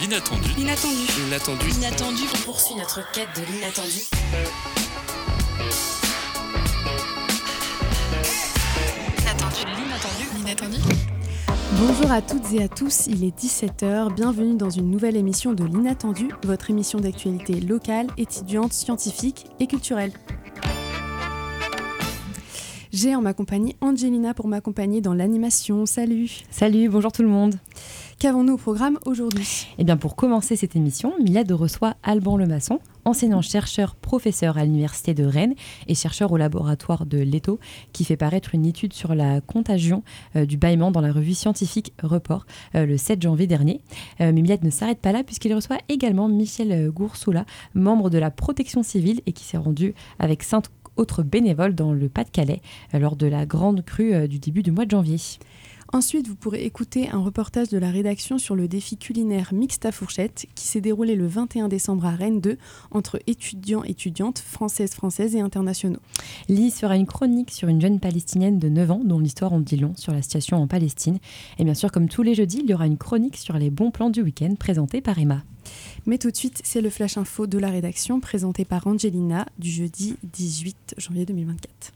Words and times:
L'inattendu. 0.00 0.48
L'inattendu. 0.56 0.94
L'inattendu. 1.24 1.66
L'inattendu. 1.66 2.22
On 2.32 2.38
poursuit 2.44 2.76
notre 2.76 3.10
quête 3.10 3.28
de 3.34 3.40
l'inattendu. 3.52 3.98
L'inattendu. 9.18 10.24
L'inattendu. 10.36 10.76
Bonjour 11.80 12.12
à 12.12 12.22
toutes 12.22 12.52
et 12.52 12.62
à 12.62 12.68
tous, 12.68 13.08
il 13.08 13.24
est 13.24 13.36
17h, 13.36 14.14
bienvenue 14.14 14.56
dans 14.56 14.70
une 14.70 14.88
nouvelle 14.88 15.16
émission 15.16 15.52
de 15.52 15.64
l'Inattendu, 15.64 16.28
votre 16.44 16.70
émission 16.70 17.00
d'actualité 17.00 17.60
locale, 17.60 18.06
étudiante, 18.16 18.72
scientifique 18.72 19.46
et 19.58 19.66
culturelle. 19.66 20.12
J'ai 22.92 23.14
en 23.14 23.20
ma 23.20 23.34
compagnie 23.34 23.76
Angelina 23.80 24.32
pour 24.32 24.48
m'accompagner 24.48 25.00
dans 25.00 25.14
l'animation. 25.14 25.86
Salut 25.86 26.30
Salut, 26.50 26.88
bonjour 26.88 27.12
tout 27.12 27.22
le 27.22 27.28
monde. 27.28 27.56
Qu'avons-nous 28.18 28.54
au 28.54 28.58
programme 28.58 28.98
aujourd'hui? 29.06 29.68
Eh 29.78 29.84
bien, 29.84 29.96
pour 29.96 30.16
commencer 30.16 30.56
cette 30.56 30.74
émission, 30.74 31.14
Milad 31.22 31.52
reçoit 31.52 31.94
Alban 32.02 32.36
Lemasson, 32.36 32.80
enseignant-chercheur, 33.04 33.94
professeur 33.94 34.58
à 34.58 34.64
l'Université 34.64 35.14
de 35.14 35.22
Rennes 35.22 35.54
et 35.86 35.94
chercheur 35.94 36.32
au 36.32 36.36
laboratoire 36.36 37.06
de 37.06 37.18
Leto, 37.18 37.60
qui 37.92 38.02
fait 38.02 38.16
paraître 38.16 38.56
une 38.56 38.66
étude 38.66 38.92
sur 38.92 39.14
la 39.14 39.40
contagion 39.40 40.02
euh, 40.34 40.46
du 40.46 40.56
bâillement 40.56 40.90
dans 40.90 41.00
la 41.00 41.12
revue 41.12 41.32
scientifique 41.34 41.92
Report 42.02 42.44
euh, 42.74 42.86
le 42.86 42.96
7 42.96 43.22
janvier 43.22 43.46
dernier. 43.46 43.80
Euh, 44.20 44.32
mais 44.34 44.42
Milad 44.42 44.64
ne 44.64 44.70
s'arrête 44.70 44.98
pas 44.98 45.12
là 45.12 45.22
puisqu'il 45.22 45.54
reçoit 45.54 45.78
également 45.88 46.26
Michel 46.26 46.90
Goursoula, 46.90 47.46
membre 47.74 48.10
de 48.10 48.18
la 48.18 48.32
protection 48.32 48.82
civile 48.82 49.20
et 49.26 49.32
qui 49.32 49.44
s'est 49.44 49.58
rendu 49.58 49.94
avec 50.18 50.42
cinq 50.42 50.64
autres 50.96 51.22
bénévoles 51.22 51.76
dans 51.76 51.92
le 51.92 52.08
Pas-de-Calais 52.08 52.62
euh, 52.94 52.98
lors 52.98 53.14
de 53.14 53.28
la 53.28 53.46
grande 53.46 53.84
crue 53.84 54.26
du 54.26 54.40
début 54.40 54.64
du 54.64 54.72
mois 54.72 54.86
de 54.86 54.90
janvier. 54.90 55.18
Ensuite, 55.90 56.28
vous 56.28 56.34
pourrez 56.34 56.64
écouter 56.64 57.08
un 57.08 57.18
reportage 57.18 57.70
de 57.70 57.78
la 57.78 57.90
rédaction 57.90 58.36
sur 58.36 58.54
le 58.54 58.68
défi 58.68 58.98
culinaire 58.98 59.54
mixte 59.54 59.86
à 59.86 59.92
fourchette 59.92 60.46
qui 60.54 60.66
s'est 60.66 60.82
déroulé 60.82 61.16
le 61.16 61.26
21 61.26 61.68
décembre 61.68 62.04
à 62.04 62.10
Rennes 62.10 62.42
2 62.42 62.58
entre 62.90 63.18
étudiants, 63.26 63.82
étudiantes, 63.84 64.38
françaises, 64.38 64.92
françaises 64.92 65.34
et 65.34 65.40
internationaux. 65.40 66.00
Lise 66.50 66.74
fera 66.74 66.96
une 66.96 67.06
chronique 67.06 67.50
sur 67.50 67.68
une 67.68 67.80
jeune 67.80 68.00
palestinienne 68.00 68.58
de 68.58 68.68
9 68.68 68.90
ans 68.90 69.00
dont 69.02 69.18
l'histoire 69.18 69.54
en 69.54 69.60
dit 69.60 69.78
long 69.78 69.94
sur 69.96 70.12
la 70.12 70.20
situation 70.20 70.58
en 70.58 70.66
Palestine. 70.66 71.18
Et 71.58 71.64
bien 71.64 71.74
sûr, 71.74 71.90
comme 71.90 72.08
tous 72.10 72.22
les 72.22 72.34
jeudis, 72.34 72.60
il 72.62 72.68
y 72.68 72.74
aura 72.74 72.86
une 72.86 72.98
chronique 72.98 73.38
sur 73.38 73.56
les 73.56 73.70
bons 73.70 73.90
plans 73.90 74.10
du 74.10 74.20
week-end 74.20 74.54
présentée 74.58 75.00
par 75.00 75.18
Emma. 75.18 75.42
Mais 76.04 76.18
tout 76.18 76.30
de 76.30 76.36
suite, 76.36 76.60
c'est 76.64 76.82
le 76.82 76.90
flash 76.90 77.16
info 77.16 77.46
de 77.46 77.58
la 77.58 77.70
rédaction 77.70 78.20
présenté 78.20 78.66
par 78.66 78.86
Angelina 78.86 79.46
du 79.58 79.70
jeudi 79.70 80.16
18 80.22 80.96
janvier 80.98 81.24
2024. 81.24 81.92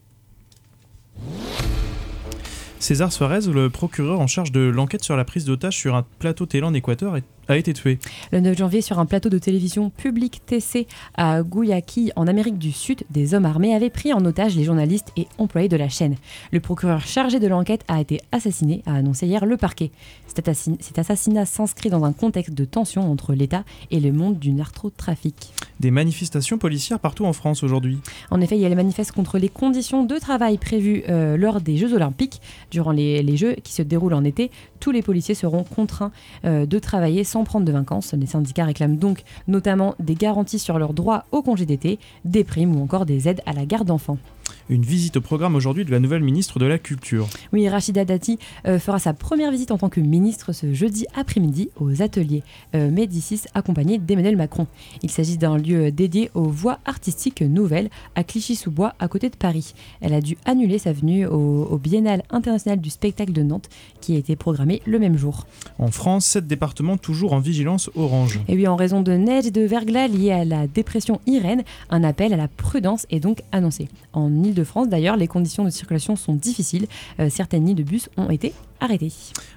César 2.83 3.13
Suarez, 3.13 3.47
le 3.47 3.71
procureur 3.71 4.19
en 4.19 4.27
charge 4.27 4.51
de 4.51 4.61
l'enquête 4.63 5.05
sur 5.05 5.17
la 5.17 5.25
prise 5.25 5.45
d'otage 5.45 5.77
sur 5.77 5.95
un 5.95 6.05
plateau 6.19 6.47
télé 6.47 6.65
en 6.67 6.75
Équateur, 6.75 7.17
est- 7.17 7.25
a 7.49 7.57
été 7.57 7.73
tué. 7.73 7.99
Le 8.31 8.41
9 8.41 8.57
janvier, 8.57 8.81
sur 8.81 8.99
un 8.99 9.07
plateau 9.07 9.29
de 9.29 9.39
télévision 9.39 9.91
public 9.91 10.43
TC 10.47 10.87
à 11.15 11.43
Guayaquil, 11.43 12.13
en 12.17 12.27
Amérique 12.27 12.59
du 12.59 12.73
Sud, 12.73 13.03
des 13.11 13.35
hommes 13.35 13.45
armés 13.47 13.75
avaient 13.75 13.91
pris 13.91 14.13
en 14.13 14.25
otage 14.25 14.57
les 14.57 14.65
journalistes 14.65 15.09
et 15.17 15.27
employés 15.39 15.69
de 15.69 15.77
la 15.77 15.89
chaîne. 15.89 16.17
Le 16.53 16.61
procureur 16.61 17.01
chargé 17.07 17.41
de 17.41 17.47
l'enquête 17.47 17.83
a 17.89 18.01
été 18.01 18.21
assassiné, 18.33 18.83
a 18.87 18.95
annoncé 18.95 19.27
hier 19.27 19.45
le 19.45 19.57
parquet. 19.57 19.91
Cet, 20.27 20.49
assassin- 20.49 20.77
cet 20.81 20.99
assassinat 20.99 21.45
s'inscrit 21.47 21.91
dans 21.91 22.05
un 22.05 22.13
contexte 22.13 22.55
de 22.55 22.65
tension 22.65 23.11
entre 23.11 23.35
l'État 23.35 23.65
et 23.91 24.01
le 24.01 24.13
monde 24.13 24.39
du 24.39 24.53
narcotrafic. 24.53 25.53
Des 25.81 25.91
manifestations 25.91 26.59
policières 26.59 27.01
partout 27.01 27.25
en 27.25 27.33
France 27.33 27.63
aujourd'hui. 27.63 27.99
En 28.31 28.41
effet, 28.41 28.57
il 28.57 28.61
y 28.63 28.65
a 28.67 28.69
les 28.69 28.75
manifestes 28.75 29.13
contre 29.13 29.39
les 29.39 29.49
conditions 29.49 30.05
de 30.05 30.17
travail 30.19 30.59
prévues 30.59 31.03
euh, 31.09 31.37
lors 31.37 31.61
des 31.61 31.77
Jeux 31.77 31.93
Olympiques. 31.95 32.41
Durant 32.71 32.93
les, 32.93 33.23
les 33.23 33.37
Jeux 33.37 33.57
qui 33.63 33.73
se 33.73 33.83
déroulent 33.83 34.15
en 34.15 34.25
été, 34.25 34.51
tous 34.81 34.91
les 34.93 35.03
policiers 35.03 35.35
seront 35.35 35.65
contraints 35.65 36.13
euh, 36.45 36.67
de 36.67 36.79
travailler 36.79 37.25
sans 37.33 37.45
prendre 37.45 37.65
de 37.65 37.73
vacances. 37.73 38.13
Les 38.13 38.27
syndicats 38.27 38.67
réclament 38.67 38.99
donc 38.99 39.23
notamment 39.49 39.95
des 39.99 40.15
garanties 40.15 40.59
sur 40.59 40.79
leurs 40.79 40.93
droits 40.93 41.25
au 41.33 41.41
congé 41.41 41.65
d'été, 41.65 41.99
des 42.27 42.45
primes 42.45 42.77
ou 42.77 42.83
encore 42.83 43.07
des 43.07 43.27
aides 43.27 43.41
à 43.47 43.55
la 43.55 43.65
garde 43.65 43.89
d'enfants. 43.89 44.19
Une 44.69 44.83
visite 44.83 45.17
au 45.17 45.21
programme 45.21 45.55
aujourd'hui 45.55 45.85
de 45.85 45.91
la 45.91 46.01
nouvelle 46.01 46.23
ministre 46.23 46.59
de 46.59 46.67
la 46.67 46.79
Culture. 46.79 47.29
Oui, 47.53 47.69
Rachida 47.69 48.05
Dati 48.05 48.39
euh, 48.67 48.79
fera 48.79 48.99
sa 48.99 49.13
première 49.13 49.51
visite 49.51 49.71
en 49.71 49.79
tant 49.79 49.89
que 49.89 50.01
ministre 50.01 50.53
ce 50.53 50.73
jeudi 50.73 51.07
après-midi 51.15 51.71
aux 51.79 52.03
ateliers 52.03 52.43
euh, 52.75 52.91
Médicis 52.91 53.43
accompagnée 53.55 53.99
d'Emmanuel 53.99 54.37
Macron. 54.37 54.67
Il 55.03 55.11
s'agit 55.11 55.37
d'un 55.37 55.59
lieu 55.59 55.91
dédié 55.91 56.31
aux 56.35 56.49
voies 56.49 56.79
artistiques 56.87 57.43
nouvelles 57.43 57.91
à 58.15 58.25
Clichy-sous-Bois 58.25 58.95
à 58.99 59.09
côté 59.09 59.29
de 59.29 59.37
Paris. 59.37 59.75
Elle 60.01 60.15
a 60.15 60.21
dû 60.21 60.39
annuler 60.45 60.79
sa 60.79 60.93
venue 60.93 61.27
au, 61.27 61.65
au 61.65 61.79
Biennale 61.79 62.23
international 62.31 62.81
du 62.81 62.91
spectacle 62.91 63.33
de 63.33 63.43
Nantes 63.43 63.69
qui 64.01 64.15
a 64.15 64.19
été 64.19 64.37
programmé 64.37 64.81
le 64.87 64.99
même 64.99 65.19
jour. 65.19 65.47
En 65.79 65.91
France, 65.91 66.27
sept 66.27 66.47
départements 66.47 66.97
toujours 66.97 67.33
en 67.33 67.41
vigilance 67.41 67.91
orange. 67.95 68.41
Et 68.49 68.55
oui, 68.55 68.67
en 68.67 68.77
raison 68.77 69.03
de 69.03 69.13
neige 69.13 69.47
et 69.47 69.51
de 69.51 69.63
verglas 69.63 70.09
liés 70.09 70.33
à 70.33 70.45
la 70.45 70.67
dépression 70.67 71.21
Irène, 71.27 71.63
un 71.91 72.05
appel 72.05 72.33
à 72.33 72.37
la 72.37 72.49
prudence 72.49 73.07
est 73.11 73.21
donc 73.21 73.43
annoncé. 73.53 73.89
En 74.13 74.32
Ile-de-France, 74.45 74.89
d'ailleurs, 74.89 75.17
les 75.17 75.29
conditions 75.29 75.65
de 75.65 75.71
circulation 75.71 76.17
sont 76.17 76.35
difficiles. 76.35 76.87
Euh, 77.21 77.29
certaines 77.31 77.67
lignes 77.67 77.77
de 77.77 77.83
bus 77.83 78.09
ont 78.17 78.31
été 78.31 78.53
arrêtées. 78.81 79.13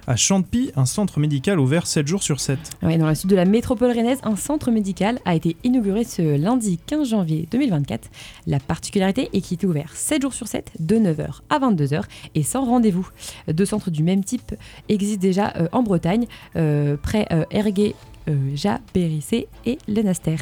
À 0.06 0.16
Champy, 0.16 0.70
un 0.76 0.86
centre 0.86 1.18
médical 1.18 1.58
ouvert 1.58 1.86
7 1.86 2.06
jours 2.06 2.22
sur 2.22 2.40
7. 2.40 2.58
Ouais, 2.82 2.96
dans 2.96 3.06
la 3.06 3.14
suite 3.14 3.30
de 3.30 3.36
la 3.36 3.44
métropole 3.44 3.90
rennaise, 3.90 4.20
un 4.22 4.36
centre 4.36 4.70
médical 4.70 5.18
a 5.24 5.34
été 5.34 5.56
inauguré 5.64 6.04
ce 6.04 6.36
lundi 6.36 6.78
15 6.86 7.08
janvier 7.08 7.48
2024. 7.50 8.08
La 8.46 8.60
particularité 8.60 9.28
est 9.32 9.40
qu'il 9.40 9.56
était 9.56 9.66
ouvert 9.66 9.90
7 9.94 10.22
jours 10.22 10.34
sur 10.34 10.46
7, 10.46 10.72
de 10.78 10.96
9h 10.96 11.40
à 11.50 11.58
22h 11.58 12.02
et 12.34 12.42
sans 12.42 12.64
rendez-vous. 12.64 13.08
Deux 13.48 13.66
centres 13.66 13.90
du 13.90 14.02
même 14.02 14.24
type 14.24 14.54
existent 14.88 15.20
déjà 15.20 15.52
euh, 15.56 15.68
en 15.72 15.82
Bretagne, 15.82 16.26
euh, 16.56 16.96
près 16.96 17.26
euh, 17.32 17.44
Ergué, 17.50 17.94
Jabérissé 18.54 19.46
et 19.66 19.78
Lenaster. 19.86 20.36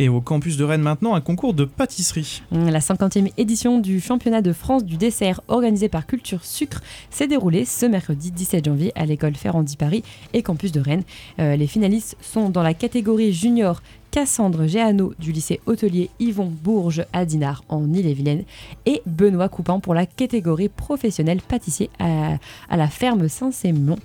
Et 0.00 0.08
au 0.08 0.20
campus 0.20 0.56
de 0.56 0.62
Rennes 0.62 0.80
maintenant, 0.80 1.16
un 1.16 1.20
concours 1.20 1.54
de 1.54 1.64
pâtisserie. 1.64 2.42
La 2.52 2.78
50e 2.78 3.32
édition 3.36 3.80
du 3.80 4.00
championnat 4.00 4.42
de 4.42 4.52
France 4.52 4.84
du 4.84 4.96
dessert 4.96 5.40
organisé 5.48 5.88
par 5.88 6.06
Culture 6.06 6.44
Sucre 6.44 6.80
s'est 7.10 7.26
déroulée 7.26 7.64
ce 7.64 7.84
mercredi 7.84 8.30
17 8.30 8.64
janvier 8.64 8.92
à 8.94 9.04
l'école 9.06 9.34
Ferrandi 9.34 9.76
Paris 9.76 10.04
et 10.34 10.44
campus 10.44 10.70
de 10.70 10.78
Rennes. 10.78 11.02
Euh, 11.40 11.56
les 11.56 11.66
finalistes 11.66 12.16
sont 12.20 12.48
dans 12.48 12.62
la 12.62 12.74
catégorie 12.74 13.32
junior 13.32 13.82
Cassandre 14.12 14.68
Géano 14.68 15.14
du 15.18 15.32
lycée 15.32 15.60
hôtelier 15.66 16.10
Yvon 16.20 16.46
Bourges 16.46 17.04
à 17.12 17.24
Dinard 17.24 17.64
en 17.68 17.92
Ille-et-Vilaine 17.92 18.44
et 18.86 19.02
Benoît 19.04 19.48
Coupin 19.48 19.80
pour 19.80 19.94
la 19.94 20.06
catégorie 20.06 20.68
professionnel 20.68 21.40
pâtissier 21.40 21.90
à, 21.98 22.36
à 22.70 22.76
la 22.76 22.86
ferme 22.86 23.28
Saint-Sémon. 23.28 23.96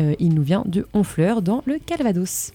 Euh, 0.00 0.16
il 0.18 0.34
nous 0.34 0.42
vient 0.42 0.64
de 0.66 0.88
Honfleur 0.92 1.40
dans 1.40 1.62
le 1.66 1.78
Calvados. 1.78 2.50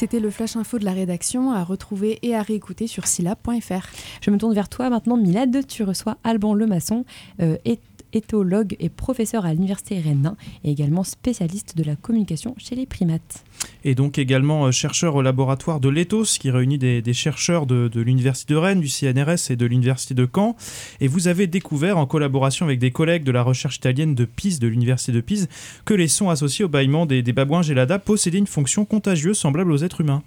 C'était 0.00 0.18
le 0.18 0.30
flash 0.30 0.56
info 0.56 0.78
de 0.78 0.86
la 0.86 0.92
rédaction 0.92 1.52
à 1.52 1.62
retrouver 1.62 2.18
et 2.22 2.34
à 2.34 2.40
réécouter 2.40 2.86
sur 2.86 3.06
syllab.fr. 3.06 3.86
Je 4.22 4.30
me 4.30 4.38
tourne 4.38 4.54
vers 4.54 4.70
toi 4.70 4.88
maintenant, 4.88 5.18
Milad. 5.18 5.66
Tu 5.66 5.82
reçois 5.82 6.16
Alban 6.24 6.54
Lemasson, 6.54 7.04
euh, 7.42 7.58
éth- 7.66 7.80
éthologue 8.12 8.76
et 8.80 8.88
professeur 8.88 9.44
à 9.44 9.54
l'université 9.54 9.98
Rennes 9.98 10.34
et 10.64 10.70
également 10.70 11.04
spécialiste 11.04 11.76
de 11.76 11.84
la 11.84 11.96
communication 11.96 12.54
chez 12.58 12.74
les 12.74 12.86
primates. 12.86 13.44
Et 13.84 13.94
donc 13.94 14.18
également 14.18 14.66
euh, 14.66 14.70
chercheur 14.70 15.14
au 15.14 15.22
laboratoire 15.22 15.80
de 15.80 15.88
l'ETHOS, 15.88 16.38
qui 16.38 16.50
réunit 16.50 16.78
des, 16.78 17.02
des 17.02 17.12
chercheurs 17.12 17.66
de, 17.66 17.88
de 17.88 18.00
l'Université 18.00 18.54
de 18.54 18.58
Rennes, 18.58 18.80
du 18.80 18.88
CNRS 18.88 19.50
et 19.50 19.56
de 19.56 19.66
l'Université 19.66 20.14
de 20.14 20.28
Caen. 20.32 20.56
Et 21.00 21.08
vous 21.08 21.28
avez 21.28 21.46
découvert, 21.46 21.98
en 21.98 22.06
collaboration 22.06 22.66
avec 22.66 22.78
des 22.78 22.90
collègues 22.90 23.24
de 23.24 23.32
la 23.32 23.42
recherche 23.42 23.76
italienne 23.76 24.14
de 24.14 24.24
Pise, 24.24 24.58
de 24.58 24.68
l'Université 24.68 25.12
de 25.12 25.20
Pise, 25.20 25.48
que 25.84 25.94
les 25.94 26.08
sons 26.08 26.30
associés 26.30 26.64
au 26.64 26.68
bâillement 26.68 27.06
des, 27.06 27.22
des 27.22 27.32
babouins 27.32 27.62
gelada 27.62 27.98
possédaient 27.98 28.38
une 28.38 28.46
fonction 28.46 28.84
contagieuse 28.84 29.38
semblable 29.38 29.72
aux 29.72 29.78
êtres 29.78 30.00
humains. 30.00 30.22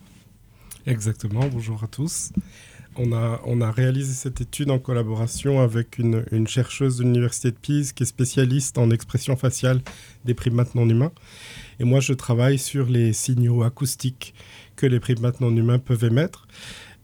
Exactement, 0.85 1.47
bonjour 1.51 1.83
à 1.83 1.87
tous. 1.87 2.31
On 2.95 3.11
a, 3.11 3.41
on 3.45 3.59
réalisé 3.71 4.13
cette 4.13 4.41
étude 4.41 4.69
en 4.69 4.77
collaboration 4.79 5.61
avec 5.61 5.97
une, 5.97 6.23
chercheuse 6.47 6.97
de 6.97 7.03
l'Université 7.03 7.51
de 7.51 7.57
Pise 7.57 7.91
qui 7.91 8.03
est 8.03 8.05
spécialiste 8.05 8.77
en 8.77 8.91
expression 8.91 9.35
faciale 9.35 9.81
des 10.25 10.33
primates 10.33 10.75
non 10.75 10.87
humains. 10.87 11.11
Et 11.79 11.85
moi, 11.85 11.99
je 11.99 12.13
travaille 12.13 12.59
sur 12.59 12.87
les 12.87 13.13
signaux 13.13 13.63
acoustiques 13.63 14.33
que 14.75 14.85
les 14.85 14.99
primates 14.99 15.41
non 15.41 15.55
humains 15.55 15.79
peuvent 15.79 16.03
émettre. 16.03 16.47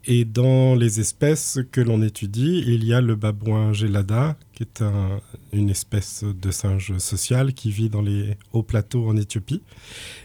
Et 0.05 0.25
dans 0.25 0.75
les 0.75 0.99
espèces 0.99 1.59
que 1.71 1.81
l'on 1.81 2.01
étudie, 2.01 2.63
il 2.65 2.83
y 2.83 2.93
a 2.93 3.01
le 3.01 3.15
babouin 3.15 3.73
gelada, 3.73 4.37
qui 4.53 4.63
est 4.63 4.81
un- 4.81 5.19
une 5.53 5.69
espèce 5.69 6.23
de 6.23 6.51
singe 6.51 6.97
social 6.99 7.53
qui 7.53 7.69
vit 7.69 7.89
dans 7.89 8.01
les 8.01 8.37
hauts 8.53 8.63
plateaux 8.63 9.07
en 9.09 9.17
Éthiopie 9.17 9.61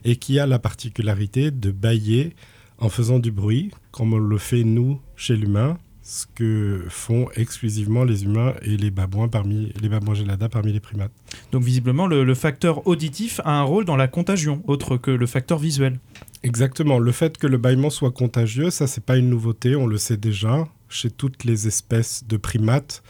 et 0.04 0.16
qui 0.16 0.38
a 0.38 0.46
la 0.46 0.58
particularité 0.58 1.50
de 1.50 1.70
bailler 1.70 2.34
en 2.78 2.88
faisant 2.88 3.18
du 3.18 3.30
bruit, 3.30 3.70
comme 3.92 4.12
on 4.12 4.18
le 4.18 4.38
fait 4.38 4.64
nous 4.64 5.00
chez 5.16 5.36
l'humain, 5.36 5.78
ce 6.02 6.26
que 6.34 6.84
font 6.88 7.28
exclusivement 7.34 8.04
les 8.04 8.24
humains 8.24 8.52
et 8.62 8.76
les 8.76 8.90
babouins 8.90 9.28
parmi 9.28 9.72
les 9.80 9.88
babouins 9.88 10.14
gelada 10.14 10.50
parmi 10.50 10.72
les 10.72 10.80
primates. 10.80 11.12
Donc 11.50 11.62
visiblement, 11.62 12.06
le, 12.06 12.24
le 12.24 12.34
facteur 12.34 12.86
auditif 12.86 13.40
a 13.44 13.58
un 13.58 13.62
rôle 13.62 13.86
dans 13.86 13.96
la 13.96 14.06
contagion, 14.06 14.62
autre 14.66 14.98
que 14.98 15.10
le 15.10 15.26
facteur 15.26 15.58
visuel. 15.58 15.98
Exactement. 16.42 16.98
Le 16.98 17.10
fait 17.10 17.38
que 17.38 17.46
le 17.46 17.56
bâillement 17.56 17.88
soit 17.88 18.10
contagieux, 18.10 18.68
ça 18.70 18.86
c'est 18.86 19.04
pas 19.04 19.16
une 19.16 19.30
nouveauté, 19.30 19.76
on 19.76 19.86
le 19.86 19.96
sait 19.96 20.18
déjà 20.18 20.68
chez 20.90 21.10
toutes 21.10 21.44
les 21.44 21.66
espèces 21.66 22.24
de 22.28 22.36
primates 22.36 23.02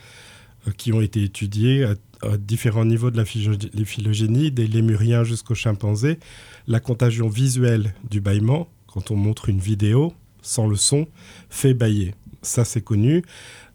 euh, 0.68 0.70
qui 0.70 0.92
ont 0.92 1.00
été 1.00 1.24
étudiées. 1.24 1.82
À, 1.84 1.94
à 2.22 2.36
différents 2.38 2.84
niveaux 2.86 3.10
de 3.10 3.18
la 3.18 3.24
phylogénie, 3.24 4.50
des 4.50 4.66
lémuriens 4.66 5.24
jusqu'aux 5.24 5.54
chimpanzés, 5.54 6.18
la 6.66 6.80
contagion 6.80 7.28
visuelle 7.28 7.92
du 8.08 8.22
bâillement, 8.22 8.68
quand 8.94 9.10
on 9.10 9.16
montre 9.16 9.48
une 9.48 9.58
vidéo 9.58 10.14
sans 10.40 10.68
le 10.68 10.76
son, 10.76 11.08
fait 11.50 11.74
bailler. 11.74 12.14
Ça, 12.42 12.64
c'est 12.64 12.80
connu. 12.80 13.24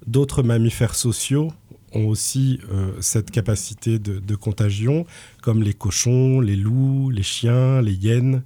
D'autres 0.08 0.44
mammifères 0.44 0.96
sociaux 0.96 1.52
ont 1.92 2.08
aussi 2.08 2.62
euh, 2.72 2.94
cette 3.02 3.30
capacité 3.30 4.00
de, 4.00 4.36
contagion, 4.36 5.06
comme 5.42 5.62
les 5.62 5.74
cochons, 5.74 6.40
les 6.40 6.56
loups, 6.56 7.10
les 7.10 7.24
chiens, 7.24 7.82
les 7.82 7.94
hyènes, 7.94 8.44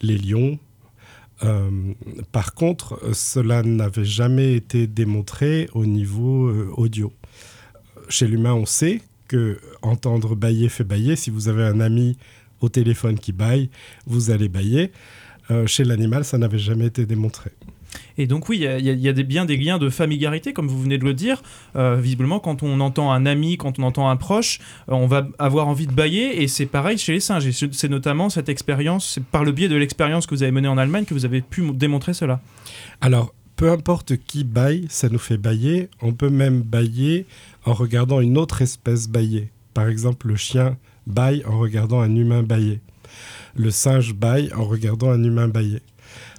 les 0.00 0.16
lions. 0.16 0.58
Euh, 1.42 1.70
par 2.32 2.54
contre, 2.54 3.00
cela 3.12 3.62
n'avait 3.62 4.04
jamais 4.04 4.54
été 4.54 4.86
démontré 4.86 5.68
au 5.74 5.84
niveau 5.84 6.46
euh, 6.46 6.72
audio. 6.76 7.12
Chez 8.08 8.26
l'humain, 8.26 8.54
on 8.54 8.66
sait 8.66 9.02
que 9.26 9.60
entendre 9.82 10.36
bailler 10.36 10.70
fait 10.70 10.84
bailler. 10.84 11.16
Si 11.16 11.28
vous 11.28 11.48
avez 11.48 11.64
un 11.64 11.80
ami 11.80 12.16
au 12.60 12.68
téléphone 12.68 13.18
qui 13.18 13.32
baille, 13.32 13.68
vous 14.06 14.30
allez 14.30 14.48
bailler. 14.48 14.90
Chez 15.66 15.84
l'animal, 15.84 16.24
ça 16.24 16.38
n'avait 16.38 16.58
jamais 16.58 16.86
été 16.86 17.06
démontré. 17.06 17.50
Et 18.16 18.26
donc 18.26 18.48
oui, 18.48 18.58
il 18.58 19.00
y 19.00 19.08
a, 19.08 19.12
des, 19.12 19.24
bien 19.24 19.44
des 19.44 19.56
liens 19.56 19.78
de 19.78 19.88
familiarité, 19.88 20.52
comme 20.52 20.68
vous 20.68 20.80
venez 20.80 20.98
de 20.98 21.04
le 21.04 21.14
dire. 21.14 21.42
Euh, 21.76 21.96
visiblement, 21.96 22.40
quand 22.40 22.62
on 22.62 22.80
entend 22.80 23.12
un 23.12 23.26
ami, 23.26 23.56
quand 23.56 23.78
on 23.78 23.84
entend 23.84 24.10
un 24.10 24.16
proche, 24.16 24.58
euh, 24.88 24.94
on 24.94 25.06
va 25.06 25.28
avoir 25.38 25.68
envie 25.68 25.86
de 25.86 25.92
bailler, 25.92 26.42
et 26.42 26.48
c'est 26.48 26.66
pareil 26.66 26.98
chez 26.98 27.12
les 27.12 27.20
singes. 27.20 27.46
Et 27.46 27.52
c'est 27.52 27.88
notamment 27.88 28.28
cette 28.28 28.48
expérience, 28.48 29.08
c'est 29.14 29.24
par 29.24 29.44
le 29.44 29.52
biais 29.52 29.68
de 29.68 29.76
l'expérience 29.76 30.26
que 30.26 30.34
vous 30.34 30.42
avez 30.42 30.52
menée 30.52 30.68
en 30.68 30.78
Allemagne 30.78 31.04
que 31.04 31.14
vous 31.14 31.24
avez 31.24 31.40
pu 31.40 31.70
démontrer 31.72 32.12
cela. 32.12 32.40
Alors, 33.00 33.34
peu 33.56 33.70
importe 33.70 34.16
qui 34.16 34.44
baille, 34.44 34.86
ça 34.88 35.08
nous 35.08 35.18
fait 35.18 35.36
bailler. 35.36 35.88
On 36.02 36.12
peut 36.12 36.30
même 36.30 36.62
bailler 36.62 37.26
en 37.64 37.72
regardant 37.72 38.20
une 38.20 38.38
autre 38.38 38.62
espèce 38.62 39.08
bailler. 39.08 39.50
Par 39.74 39.88
exemple, 39.88 40.28
le 40.28 40.36
chien 40.36 40.76
baille 41.06 41.44
en 41.46 41.58
regardant 41.58 42.00
un 42.00 42.14
humain 42.14 42.42
bailler. 42.42 42.80
Le 43.58 43.72
singe 43.72 44.14
baille 44.14 44.52
en 44.54 44.64
regardant 44.64 45.10
un 45.10 45.22
humain 45.22 45.48
bailler. 45.48 45.82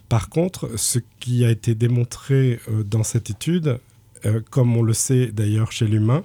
Par 0.07 0.30
contre, 0.30 0.80
ce 0.80 1.00
qui 1.19 1.44
a 1.44 1.51
été 1.51 1.75
démontré 1.75 2.60
euh, 2.69 2.83
dans 2.83 3.04
cette 3.04 3.30
étude, 3.30 3.80
euh, 4.25 4.39
comme 4.50 4.75
on 4.77 4.81
le 4.81 4.94
sait 4.94 5.27
d'ailleurs 5.27 5.74
chez 5.74 5.86
l'humain, 5.86 6.24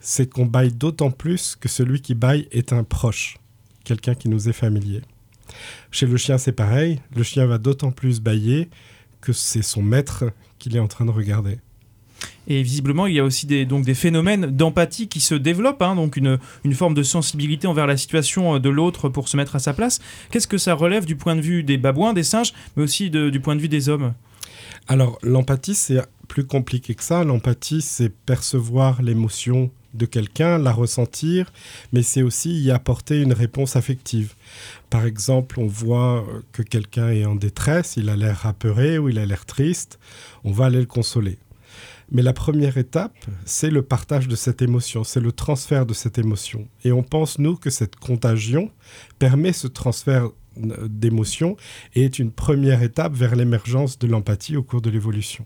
c'est 0.00 0.28
qu'on 0.28 0.44
baille 0.44 0.72
d'autant 0.72 1.12
plus 1.12 1.56
que 1.56 1.68
celui 1.68 2.02
qui 2.02 2.14
baille 2.14 2.48
est 2.50 2.72
un 2.72 2.82
proche, 2.82 3.38
quelqu'un 3.84 4.14
qui 4.14 4.28
nous 4.28 4.48
est 4.48 4.52
familier. 4.52 5.02
Chez 5.92 6.06
le 6.06 6.16
chien, 6.16 6.36
c'est 6.36 6.52
pareil, 6.52 7.00
le 7.14 7.22
chien 7.22 7.46
va 7.46 7.58
d'autant 7.58 7.92
plus 7.92 8.20
bailler 8.20 8.68
que 9.20 9.32
c'est 9.32 9.62
son 9.62 9.82
maître 9.82 10.24
qu'il 10.58 10.74
est 10.74 10.80
en 10.80 10.88
train 10.88 11.04
de 11.04 11.10
regarder. 11.10 11.58
Et 12.48 12.62
visiblement, 12.62 13.06
il 13.06 13.14
y 13.14 13.20
a 13.20 13.24
aussi 13.24 13.46
des, 13.46 13.64
donc 13.64 13.84
des 13.84 13.94
phénomènes 13.94 14.46
d'empathie 14.46 15.08
qui 15.08 15.20
se 15.20 15.34
développent, 15.34 15.82
hein, 15.82 15.96
donc 15.96 16.16
une, 16.16 16.38
forme 16.74 16.94
de 16.94 17.02
sensibilité 17.02 17.66
envers 17.66 17.86
la 17.86 17.96
situation 17.96 18.56
euh, 18.56 18.58
de 18.58 18.68
l'autre 18.68 19.08
pour 19.08 19.28
se 19.28 19.36
mettre 19.36 19.56
à 19.56 19.58
sa 19.58 19.72
place. 19.72 20.00
Qu'est-ce 20.30 20.48
que 20.48 20.58
ça 20.58 20.74
relève 20.74 21.04
du 21.04 21.16
point 21.16 21.36
de 21.36 21.40
vue 21.40 21.62
des 21.62 21.78
babouins, 21.78 22.12
des 22.12 22.22
singes, 22.22 22.52
mais 22.76 22.82
aussi 22.82 23.10
du 23.10 23.40
point 23.40 23.56
de 23.56 23.60
vue 23.60 23.68
des 23.68 23.88
hommes? 23.88 24.14
Alors, 24.88 25.18
l'empathie, 25.22 25.74
c'est 25.74 26.00
plus 26.28 26.46
compliqué 26.46 26.94
que 26.94 27.02
ça. 27.02 27.24
L'empathie, 27.24 27.80
c'est 27.80 28.10
percevoir 28.10 29.02
l'émotion 29.02 29.70
de 29.94 30.06
quelqu'un, 30.06 30.58
la 30.58 30.72
ressentir, 30.72 31.52
mais 31.92 32.02
c'est 32.02 32.22
aussi 32.22 32.60
y 32.60 32.70
apporter 32.70 33.20
une 33.20 33.32
réponse 33.32 33.76
affective. 33.76 34.34
Par 34.90 35.06
exemple, 35.06 35.60
on 35.60 35.66
voit 35.66 36.26
euh, 36.28 36.40
que 36.52 36.62
quelqu'un 36.62 37.10
est 37.10 37.24
en 37.24 37.36
détresse, 37.36 37.94
il 37.96 38.08
a 38.08 38.16
l'air 38.16 38.44
apeuré 38.46 38.98
ou 38.98 39.08
il 39.08 39.18
a 39.18 39.26
l'air 39.26 39.46
triste, 39.46 39.98
on 40.42 40.50
va 40.50 40.66
aller 40.66 40.80
le 40.80 40.86
consoler. 40.86 41.38
Mais 42.10 42.22
la 42.22 42.32
première 42.32 42.76
étape, 42.76 43.16
c'est 43.44 43.70
le 43.70 43.82
partage 43.82 44.28
de 44.28 44.36
cette 44.36 44.62
émotion, 44.62 45.04
c'est 45.04 45.20
le 45.20 45.32
transfert 45.32 45.86
de 45.86 45.94
cette 45.94 46.18
émotion. 46.18 46.68
Et 46.84 46.92
on 46.92 47.02
pense, 47.02 47.38
nous, 47.38 47.56
que 47.56 47.70
cette 47.70 47.96
contagion 47.96 48.70
permet 49.18 49.52
ce 49.52 49.66
transfert 49.66 50.28
euh, 50.58 50.88
d'émotion 50.88 51.56
et 51.94 52.04
est 52.04 52.18
une 52.18 52.30
première 52.30 52.82
étape 52.82 53.14
vers 53.14 53.34
l'émergence 53.34 53.98
de 53.98 54.06
l'empathie 54.06 54.56
au 54.56 54.62
cours 54.62 54.80
de 54.80 54.90
l'évolution. 54.90 55.44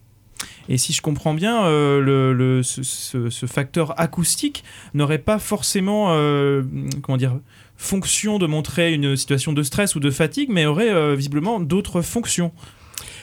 Et 0.69 0.76
si 0.76 0.93
je 0.93 1.00
comprends 1.00 1.34
bien, 1.34 1.64
euh, 1.64 2.00
le, 2.00 2.62
ce, 2.62 3.46
facteur 3.46 3.99
acoustique 3.99 4.64
n'aurait 4.94 5.19
pas 5.19 5.38
forcément, 5.38 6.08
euh, 6.11 6.62
comment 7.02 7.16
dire, 7.16 7.40
fonction 7.76 8.38
de 8.38 8.46
montrer 8.46 8.93
une 8.93 9.16
situation 9.16 9.52
de 9.52 9.62
stress 9.62 9.94
ou 9.94 10.00
de 10.00 10.11
fatigue, 10.11 10.50
mais 10.50 10.66
aurait 10.66 11.16
visiblement 11.16 11.58
d'autres 11.58 12.02
fonctions. 12.02 12.52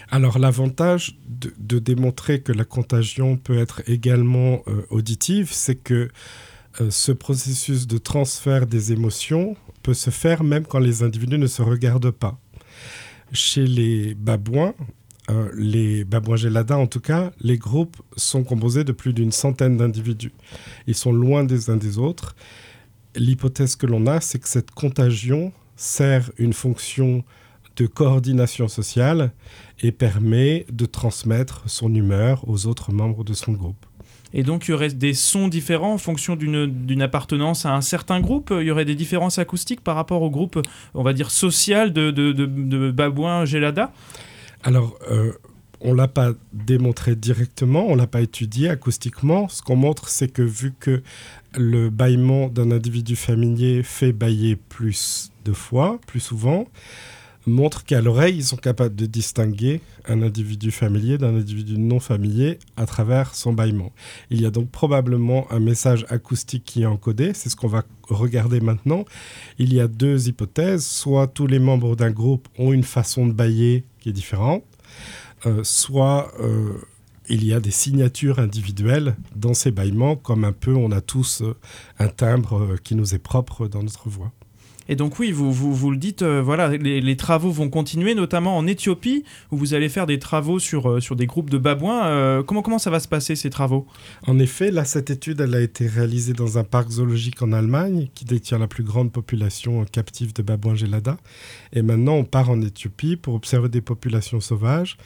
Alors 0.09 0.39
l'avantage 0.39 1.17
de, 1.27 1.79
démontrer 1.79 2.41
que 2.41 2.51
la 2.51 2.65
contagion 2.65 3.37
peut 3.37 3.57
être 3.57 3.81
également 3.87 4.61
euh, 4.67 4.85
auditive, 4.89 5.49
c'est 5.51 5.75
que 5.75 6.09
euh, 6.81 6.89
ce 6.89 7.11
processus 7.11 7.87
de 7.87 7.97
transfert 7.97 8.67
des 8.67 8.91
émotions 8.91 9.55
peut 9.81 9.93
se 9.93 10.09
faire 10.09 10.43
même 10.43 10.65
quand 10.65 10.79
les 10.79 11.03
individus 11.03 11.37
ne 11.37 11.47
se 11.47 11.61
regardent 11.61 12.11
pas. 12.11 12.39
Chez 13.31 13.65
les 13.65 14.13
babouins, 14.13 14.73
euh, 15.31 15.49
les 15.55 16.05
babouins 16.05 16.35
géladins 16.35 16.77
en 16.77 16.87
tout 16.87 16.99
cas, 16.99 17.31
les 17.39 17.57
groupes 17.57 17.97
sont 18.15 18.43
composés 18.43 18.83
de 18.83 18.91
plus 18.91 19.13
d'une 19.13 19.31
centaine 19.31 19.77
d'individus. 19.77 20.33
Ils 20.87 20.95
sont 20.95 21.11
loin 21.11 21.43
des 21.43 21.69
uns 21.69 21.77
des 21.77 21.97
autres. 21.97 22.35
L'hypothèse 23.15 23.75
que 23.75 23.87
l'on 23.87 24.05
a, 24.07 24.21
c'est 24.21 24.39
que 24.39 24.49
cette 24.49 24.71
contagion 24.71 25.51
sert 25.75 26.31
une 26.37 26.53
fonction 26.53 27.23
de 27.75 27.87
coordination 27.87 28.67
sociale 28.67 29.31
et 29.81 29.91
permet 29.91 30.65
de 30.71 30.85
transmettre 30.85 31.63
son 31.67 31.93
humeur 31.93 32.47
aux 32.47 32.67
autres 32.67 32.91
membres 32.91 33.23
de 33.23 33.33
son 33.33 33.53
groupe. 33.53 33.85
Et 34.33 34.43
donc 34.43 34.67
il 34.67 34.71
y 34.71 34.73
aurait 34.73 34.89
des 34.89 35.13
sons 35.13 35.47
différents 35.47 35.93
en 35.93 35.97
fonction 35.97 36.35
d'une 36.35 37.01
appartenance 37.01 37.65
à 37.65 37.73
un 37.73 37.81
certain 37.81 38.19
groupe? 38.19 38.53
Il 38.59 38.67
y 38.67 38.71
aurait 38.71 38.85
des 38.85 38.95
différences 38.95 39.39
acoustiques 39.39 39.81
par 39.81 39.95
rapport 39.95 40.21
au 40.21 40.29
groupe, 40.29 40.61
on 40.93 41.03
va 41.03 41.13
dire, 41.13 41.31
social 41.31 41.93
de, 41.93 42.11
de, 42.11 42.33
de, 42.33 42.91
babouins 42.91 43.45
Gelada? 43.45 43.93
Alors, 44.63 44.97
euh, 45.09 45.31
on 45.79 45.91
ne 45.91 45.97
l'a 45.97 46.07
pas 46.07 46.31
démontré 46.51 47.15
directement, 47.15 47.87
on 47.87 47.93
ne 47.93 48.01
l'a 48.01 48.07
pas 48.07 48.21
étudié 48.21 48.69
acoustiquement. 48.69 49.47
Ce 49.47 49.61
qu'on 49.61 49.75
montre, 49.75 50.09
c'est 50.09 50.27
que 50.27 50.41
vu 50.41 50.73
que 50.79 51.01
le 51.53 51.89
bâillement 51.89 52.47
d'un 52.47 52.71
individu 52.71 53.15
familier 53.15 53.83
fait 53.83 54.11
bailler 54.11 54.55
plus 54.55 55.31
de 55.45 55.53
fois, 55.53 55.99
plus 56.07 56.19
souvent, 56.19 56.67
montre 57.47 57.83
qu'à 57.83 58.01
l'oreille, 58.01 58.37
ils 58.37 58.45
sont 58.45 58.57
capables 58.57 58.95
de 58.95 59.05
distinguer 59.05 59.81
un 60.07 60.21
individu 60.21 60.71
familier 60.71 61.17
d'un 61.17 61.35
individu 61.35 61.77
non 61.77 61.99
familier 61.99 62.59
à 62.77 62.85
travers 62.85 63.35
son 63.35 63.53
bâillement. 63.53 63.91
Il 64.29 64.41
y 64.41 64.45
a 64.45 64.51
donc 64.51 64.69
probablement 64.69 65.51
un 65.51 65.59
message 65.59 66.05
acoustique 66.09 66.63
qui 66.65 66.83
est 66.83 66.85
encodé, 66.85 67.33
c'est 67.33 67.49
ce 67.49 67.55
qu'on 67.55 67.67
va 67.67 67.83
regarder 68.09 68.59
maintenant. 68.59 69.05
Il 69.57 69.73
y 69.73 69.79
a 69.79 69.87
deux 69.87 70.27
hypothèses, 70.27 70.85
soit 70.85 71.27
tous 71.27 71.47
les 71.47 71.59
membres 71.59 71.95
d'un 71.95 72.11
groupe 72.11 72.47
ont 72.57 72.73
une 72.73 72.83
façon 72.83 73.27
de 73.27 73.33
bailler 73.33 73.83
qui 73.99 74.09
est 74.09 74.13
différente, 74.13 74.63
euh, 75.45 75.63
soit 75.63 76.31
euh, 76.39 76.73
il 77.27 77.43
y 77.43 77.53
a 77.53 77.59
des 77.59 77.71
signatures 77.71 78.39
individuelles 78.39 79.15
dans 79.35 79.53
ces 79.53 79.71
bâillements, 79.71 80.15
comme 80.15 80.43
un 80.43 80.51
peu 80.51 80.75
on 80.75 80.91
a 80.91 81.01
tous 81.01 81.41
euh, 81.41 81.55
un 81.99 82.07
timbre 82.07 82.77
qui 82.83 82.95
nous 82.95 83.15
est 83.15 83.19
propre 83.19 83.67
dans 83.67 83.83
notre 83.83 84.09
voix. 84.09 84.31
Et 84.87 84.95
donc 84.95 85.17
oui, 85.19 85.31
vous, 85.31 85.51
vous, 85.51 85.91
le 85.91 85.97
dites, 85.97 86.21
euh, 86.21 86.41
voilà, 86.41 86.69
les, 86.77 87.17
travaux 87.17 87.51
vont 87.51 87.69
continuer, 87.69 88.13
notamment 88.13 88.57
en 88.57 88.67
Éthiopie, 88.67 89.23
où 89.51 89.57
vous 89.57 89.73
allez 89.73 89.89
faire 89.89 90.05
des 90.05 90.19
travaux 90.19 90.59
sur, 90.59 90.89
euh, 90.89 90.99
sur 90.99 91.15
des 91.15 91.25
groupes 91.25 91.49
de 91.49 91.57
babouins. 91.57 92.05
Euh, 92.05 92.43
comment, 92.43 92.61
comment 92.61 92.77
ça 92.77 92.91
va 92.91 92.99
se 92.99 93.07
passer, 93.07 93.35
ces 93.35 93.49
travaux? 93.49 93.87
En 94.27 94.37
effet, 94.37 94.69
là, 94.69 94.85
cette 94.85 95.09
étude, 95.09 95.41
elle 95.41 95.55
a 95.55 95.61
été 95.61 95.87
réalisée 95.87 96.33
dans 96.33 96.57
un 96.57 96.63
parc 96.63 96.89
zoologique 96.89 97.41
en 97.41 97.51
Allemagne, 97.51 98.09
qui 98.13 98.25
détient 98.25 98.59
la 98.59 98.67
plus 98.67 98.83
grande 98.83 99.11
population 99.11 99.85
captive 99.85 100.33
de 100.33 100.43
babouins 100.43 100.75
gelada. 100.75 101.17
Et 101.73 101.81
maintenant, 101.81 102.15
on 102.15 102.23
part 102.23 102.49
en 102.49 102.61
Éthiopie 102.61 103.15
pour 103.15 103.33
observer 103.33 103.69
des 103.69 103.81
populations 103.81 104.39
sauvages, 104.39 104.97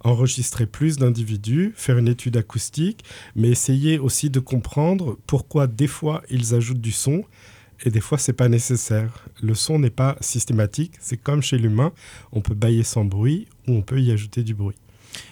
enregistrer 0.00 0.66
plus 0.66 0.96
d'individus, 0.96 1.72
faire 1.76 1.98
une 1.98 2.08
étude 2.08 2.36
acoustique, 2.36 3.04
mais 3.36 3.48
essayer 3.48 3.98
aussi 3.98 4.30
de 4.30 4.40
comprendre 4.40 5.16
pourquoi 5.26 5.66
des 5.66 5.86
fois 5.86 6.22
ils 6.30 6.54
ajoutent 6.54 6.80
du 6.80 6.92
son 6.92 7.24
et 7.84 7.90
des 7.90 8.00
fois 8.00 8.18
c'est 8.18 8.32
pas 8.32 8.48
nécessaire. 8.48 9.24
Le 9.42 9.54
son 9.54 9.78
n'est 9.78 9.90
pas 9.90 10.16
systématique, 10.20 10.94
c'est 11.00 11.16
comme 11.16 11.42
chez 11.42 11.58
l'humain, 11.58 11.92
on 12.32 12.40
peut 12.40 12.54
bailler 12.54 12.82
sans 12.82 13.04
bruit 13.04 13.46
ou 13.66 13.74
on 13.74 13.82
peut 13.82 14.00
y 14.00 14.10
ajouter 14.10 14.42
du 14.42 14.54
bruit. 14.54 14.76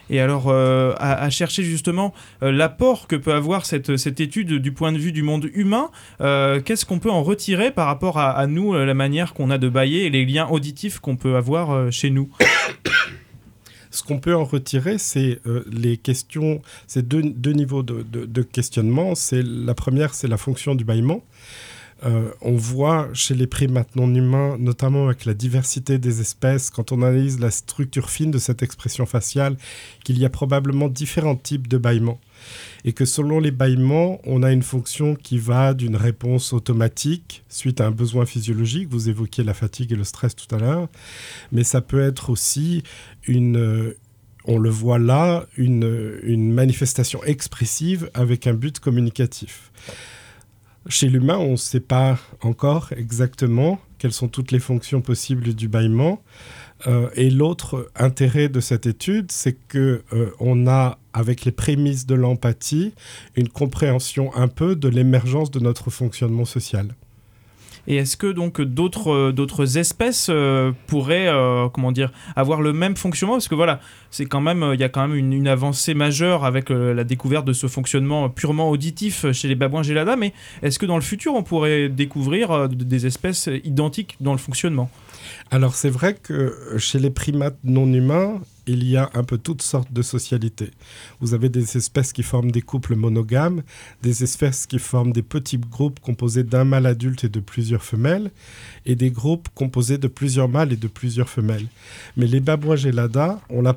Et 0.08 0.20
alors, 0.20 0.48
euh, 0.48 0.94
à, 0.98 1.28
chercher 1.30 1.62
justement 1.64 2.14
euh, 2.42 2.52
l'apport 2.52 3.08
que 3.08 3.16
peut 3.16 3.32
avoir 3.32 3.66
cette, 3.66 3.96
cette, 3.96 4.20
étude 4.20 4.52
du 4.54 4.72
point 4.72 4.92
de 4.92 4.98
vue 4.98 5.12
du 5.12 5.22
monde 5.22 5.50
humain, 5.52 5.90
euh, 6.20 6.60
qu'est-ce 6.60 6.86
qu'on 6.86 6.98
peut 6.98 7.10
en 7.10 7.22
retirer 7.22 7.70
par 7.70 7.86
rapport 7.86 8.18
à, 8.18 8.46
nous, 8.46 8.72
la 8.74 8.94
manière 8.94 9.34
qu'on 9.34 9.50
a 9.50 9.58
de 9.58 9.68
bailler 9.68 10.06
et 10.06 10.10
les 10.10 10.24
liens 10.24 10.46
auditifs 10.46 11.00
qu'on 11.00 11.16
peut 11.16 11.36
avoir 11.36 11.90
chez 11.90 12.10
nous? 12.10 12.30
Ce 13.90 14.02
qu'on 14.02 14.18
peut 14.18 14.34
en 14.34 14.44
retirer, 14.44 14.98
c'est 14.98 15.40
les 15.72 15.96
questions, 15.96 16.60
c'est 16.86 17.06
deux, 17.06 17.22
deux, 17.22 17.52
niveaux 17.52 17.82
de, 17.82 18.02
de, 18.02 18.26
de 18.26 18.42
questionnement. 18.42 19.14
C'est 19.14 19.42
la 19.42 19.74
première, 19.74 20.12
c'est 20.12 20.28
la 20.28 20.36
fonction 20.36 20.74
du 20.74 20.84
bâillement. 20.84 21.22
Euh, 22.04 22.30
on 22.42 22.52
voit 22.52 23.08
chez 23.14 23.34
les 23.34 23.46
primates 23.46 23.96
non 23.96 24.14
humains, 24.14 24.56
notamment 24.58 25.06
avec 25.06 25.24
la 25.24 25.32
diversité 25.32 25.98
des 25.98 26.20
espèces, 26.20 26.68
quand 26.70 26.92
on 26.92 27.00
analyse 27.02 27.40
la 27.40 27.50
structure 27.50 28.10
fine 28.10 28.30
de 28.30 28.38
cette 28.38 28.62
expression 28.62 29.06
faciale, 29.06 29.56
qu'il 30.04 30.18
y 30.18 30.24
a 30.24 30.30
probablement 30.30 30.88
différents 30.88 31.36
types 31.36 31.68
de 31.68 31.78
bâillements. 31.78 32.20
et 32.84 32.92
que 32.92 33.06
selon 33.06 33.40
les 33.40 33.50
bâillements, 33.50 34.20
on 34.24 34.42
a 34.42 34.52
une 34.52 34.62
fonction 34.62 35.16
qui 35.16 35.38
va 35.38 35.74
d'une 35.74 35.96
réponse 35.96 36.52
automatique 36.52 37.42
suite 37.48 37.80
à 37.80 37.86
un 37.86 37.90
besoin 37.90 38.26
physiologique. 38.26 38.88
Vous 38.90 39.08
évoquiez 39.08 39.42
la 39.42 39.54
fatigue 39.54 39.92
et 39.92 39.96
le 39.96 40.04
stress 40.04 40.36
tout 40.36 40.54
à 40.54 40.58
l'heure, 40.58 40.88
mais 41.50 41.64
ça 41.64 41.80
peut 41.80 42.00
être 42.00 42.30
aussi 42.30 42.82
une, 43.26 43.94
on 44.44 44.58
le 44.58 44.70
voit 44.70 44.98
là, 44.98 45.46
une 45.56 46.52
manifestation 46.52 47.24
expressive 47.24 48.10
avec 48.14 48.46
un 48.46 48.54
but 48.54 48.78
communicatif. 48.78 49.72
Chez 50.88 51.08
l'humain, 51.08 51.38
on 51.38 51.52
ne 51.52 51.56
sait 51.56 51.80
pas 51.80 52.18
encore 52.42 52.92
exactement 52.96 53.80
quelles 53.98 54.12
sont 54.12 54.28
toutes 54.28 54.52
les 54.52 54.60
fonctions 54.60 55.00
possibles 55.00 55.54
du 55.54 55.68
bâillement. 55.68 56.22
Euh, 56.86 57.08
et 57.14 57.30
l'autre 57.30 57.90
intérêt 57.96 58.48
de 58.48 58.60
cette 58.60 58.86
étude, 58.86 59.32
c'est 59.32 59.56
que 59.68 60.02
euh, 60.12 60.30
on 60.38 60.66
a, 60.68 60.98
avec 61.12 61.44
les 61.44 61.52
prémices 61.52 62.06
de 62.06 62.14
l'empathie, 62.14 62.92
une 63.34 63.48
compréhension 63.48 64.34
un 64.36 64.48
peu 64.48 64.76
de 64.76 64.88
l'émergence 64.88 65.50
de 65.50 65.58
notre 65.58 65.90
fonctionnement 65.90 66.44
social. 66.44 66.94
Et 67.88 67.96
est-ce 67.96 68.16
que 68.16 68.26
donc 68.26 68.60
d'autres 68.60 69.12
euh, 69.12 69.78
espèces 69.78 70.28
euh, 70.30 70.72
pourraient 70.86 71.28
euh, 71.28 71.68
avoir 72.34 72.60
le 72.60 72.72
même 72.72 72.96
fonctionnement? 72.96 73.34
Parce 73.34 73.48
que 73.48 73.54
voilà, 73.54 73.80
c'est 74.10 74.26
quand 74.26 74.40
même 74.40 74.70
il 74.74 74.80
y 74.80 74.84
a 74.84 74.88
quand 74.88 75.06
même 75.06 75.16
une, 75.16 75.46
avancée 75.48 75.94
majeure 75.94 76.44
avec 76.44 76.70
la 76.70 77.04
découverte 77.04 77.46
de 77.46 77.52
ce 77.52 77.68
fonctionnement 77.68 78.28
purement 78.28 78.70
auditif 78.70 79.30
chez 79.32 79.48
les 79.48 79.54
babouins 79.54 79.82
gelada. 79.82 80.16
Mais 80.16 80.32
est-ce 80.62 80.78
que 80.78 80.86
dans 80.86 80.96
le 80.96 81.02
futur 81.02 81.34
on 81.34 81.42
pourrait 81.42 81.88
découvrir 81.88 82.68
des 82.68 83.06
espèces 83.06 83.48
identiques 83.64 84.16
dans 84.20 84.32
le 84.32 84.38
fonctionnement? 84.38 84.90
Alors 85.50 85.74
c'est 85.74 85.90
vrai 85.90 86.14
que 86.14 86.76
chez 86.78 86.98
les 86.98 87.10
primates 87.10 87.58
non 87.62 87.86
humains, 87.92 88.40
il 88.66 88.84
y 88.84 88.96
a 88.96 89.10
un 89.14 89.24
peu 89.24 89.38
toutes 89.38 89.62
sortes 89.62 89.92
de 89.92 90.02
socialités. 90.02 90.70
Vous 91.20 91.34
avez 91.34 91.48
des 91.48 91.76
espèces 91.76 92.12
qui 92.12 92.22
forment 92.22 92.50
des 92.50 92.62
couples 92.62 92.96
monogames, 92.96 93.62
des 94.02 94.24
espèces 94.24 94.66
qui 94.66 94.78
forment 94.78 95.12
des 95.12 95.22
petits 95.22 95.58
groupes 95.58 96.00
composés 96.00 96.44
d'un 96.44 96.64
mâle 96.64 96.86
adulte 96.86 97.24
et 97.24 97.28
de 97.28 97.40
plusieurs 97.40 97.82
femelles, 97.82 98.30
et 98.84 98.94
des 98.94 99.10
groupes 99.10 99.48
composés 99.54 99.98
de 99.98 100.08
plusieurs 100.08 100.48
mâles 100.48 100.72
et 100.72 100.76
de 100.76 100.88
plusieurs 100.88 101.28
femelles. 101.28 101.66
Mais 102.16 102.26
les 102.26 102.40
babouins 102.40 102.76
gelada 102.76 103.40
ont 103.50 103.62
la, 103.62 103.74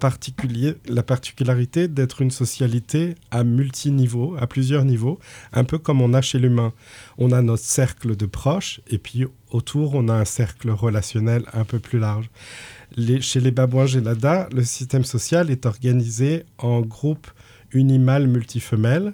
la 0.87 1.03
particularité 1.03 1.87
d'être 1.87 2.21
une 2.21 2.31
socialité 2.31 3.15
à 3.31 3.43
multiniveaux, 3.43 4.35
à 4.39 4.47
plusieurs 4.47 4.85
niveaux, 4.85 5.19
un 5.53 5.63
peu 5.63 5.77
comme 5.77 6.01
on 6.01 6.13
a 6.13 6.21
chez 6.21 6.39
l'humain. 6.39 6.73
On 7.17 7.31
a 7.31 7.41
notre 7.41 7.63
cercle 7.63 8.15
de 8.15 8.25
proches, 8.25 8.81
et 8.89 8.97
puis 8.97 9.25
autour, 9.51 9.95
on 9.95 10.07
a 10.09 10.13
un 10.13 10.25
cercle 10.25 10.69
relationnel 10.69 11.43
un 11.53 11.63
peu 11.63 11.79
plus 11.79 11.99
large. 11.99 12.29
Chez 13.21 13.39
les 13.39 13.51
babouins 13.51 13.85
gelada, 13.85 14.49
le 14.51 14.63
système 14.63 15.03
social 15.03 15.49
est 15.51 15.65
organisé 15.65 16.45
en 16.57 16.81
groupes 16.81 17.27
unimâles 17.71 18.27
multifemelles. 18.27 19.13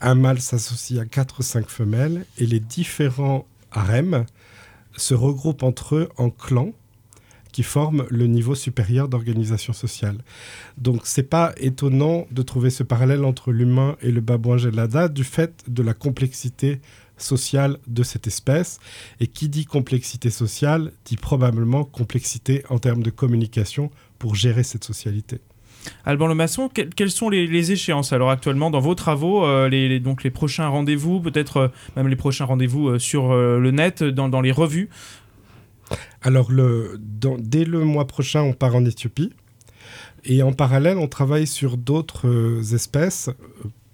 Un 0.00 0.14
mâle 0.14 0.40
s'associe 0.40 1.00
à 1.00 1.04
quatre 1.04 1.40
ou 1.40 1.42
cinq 1.42 1.68
femelles. 1.68 2.24
Et 2.38 2.46
les 2.46 2.60
différents 2.60 3.46
harems 3.72 4.24
se 4.96 5.14
regroupent 5.14 5.62
entre 5.62 5.96
eux 5.96 6.08
en 6.16 6.30
clans 6.30 6.72
qui 7.52 7.62
forment 7.64 8.06
le 8.10 8.28
niveau 8.28 8.54
supérieur 8.54 9.08
d'organisation 9.08 9.72
sociale. 9.72 10.18
Donc 10.78 11.00
c'est 11.04 11.24
pas 11.24 11.52
étonnant 11.56 12.26
de 12.30 12.42
trouver 12.42 12.70
ce 12.70 12.84
parallèle 12.84 13.24
entre 13.24 13.50
l'humain 13.50 13.96
et 14.02 14.12
le 14.12 14.20
babouin 14.20 14.56
gelada 14.56 15.08
du 15.08 15.24
fait 15.24 15.64
de 15.66 15.82
la 15.82 15.94
complexité 15.94 16.80
sociale 17.22 17.78
de 17.86 18.02
cette 18.02 18.26
espèce. 18.26 18.78
Et 19.20 19.26
qui 19.26 19.48
dit 19.48 19.64
complexité 19.64 20.30
sociale 20.30 20.92
dit 21.04 21.16
probablement 21.16 21.84
complexité 21.84 22.64
en 22.68 22.78
termes 22.78 23.02
de 23.02 23.10
communication 23.10 23.90
pour 24.18 24.34
gérer 24.34 24.62
cette 24.62 24.84
socialité. 24.84 25.40
Alban 26.04 26.26
Le 26.26 26.34
Maçon, 26.34 26.68
quelles 26.68 27.10
sont 27.10 27.28
les, 27.28 27.72
échéances 27.72 28.12
alors 28.12 28.30
actuellement 28.30 28.70
dans 28.70 28.80
vos 28.80 28.94
travaux, 28.94 29.44
euh, 29.44 29.68
les, 29.68 30.00
donc 30.00 30.22
les 30.22 30.30
prochains 30.30 30.68
rendez-vous, 30.68 31.20
peut-être 31.20 31.56
euh, 31.56 31.68
même 31.96 32.08
les 32.08 32.16
prochains 32.16 32.44
rendez-vous 32.44 32.88
euh, 32.88 32.98
sur 32.98 33.32
le 33.34 33.70
net, 33.70 34.02
dans, 34.02 34.40
les 34.40 34.52
revues? 34.52 34.88
Alors 36.22 36.50
le, 36.50 37.00
dès 37.00 37.64
le 37.64 37.84
mois 37.84 38.06
prochain, 38.06 38.42
on 38.42 38.52
part 38.52 38.76
en 38.76 38.84
Éthiopie. 38.84 39.32
Et 40.24 40.42
en 40.42 40.52
parallèle, 40.52 40.98
on 40.98 41.08
travaille 41.08 41.46
sur 41.46 41.78
d'autres 41.78 42.74
espèces 42.74 43.30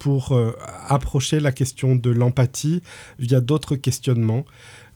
pour 0.06 0.30
euh, 0.30 0.52
approcher 0.86 1.40
la 1.40 1.50
question 1.50 1.96
de 1.96 2.10
l'empathie 2.10 2.80
via 3.18 3.40
d'autres 3.40 3.74
questionnements 3.74 4.44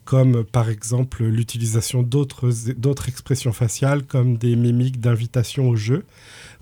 comme 0.04 0.44
par 0.44 0.68
exemple 0.68 1.24
l'utilisation 1.24 2.04
d'autres 2.04 3.08
expressions 3.08 3.52
faciales 3.52 4.04
comme 4.04 4.36
des 4.36 4.54
mimiques 4.54 5.00
d'invitation 5.00 5.68
au 5.68 5.74
jeu 5.74 6.04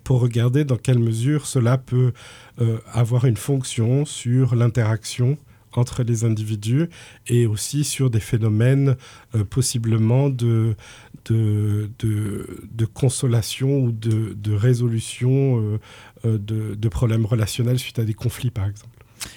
pour 0.03 0.23
regarder 0.23 0.65
dans 0.65 0.79
quelle 0.79 0.99
mesure 0.99 1.45
cela 1.45 1.77
peut 1.77 2.15
euh, 2.63 2.79
avoir 2.95 3.27
une 3.27 3.37
fonction 3.37 4.07
sur 4.07 4.55
l'interaction 4.55 5.37
entre 5.73 6.03
les 6.03 6.25
individus 6.25 6.89
et 7.27 7.47
aussi 7.47 7.85
sur 7.85 8.09
des 8.09 8.21
phénomènes 8.21 8.97
euh, 9.35 9.45
possiblement 9.45 10.31
de, 10.31 10.75
de, 11.33 11.91
de, 11.99 12.85
consolation 12.87 13.79
ou 13.81 13.93
de, 13.93 14.35
de 14.35 14.55
résolution 14.55 15.61
euh, 15.61 15.79
euh, 16.25 16.39
de, 16.39 16.89
problèmes 16.89 17.27
relationnels 17.27 17.79
suite 17.79 17.99
à 17.99 18.05
des 18.05 18.15
conflits, 18.15 18.51
par 18.51 18.67
exemple. 18.67 18.91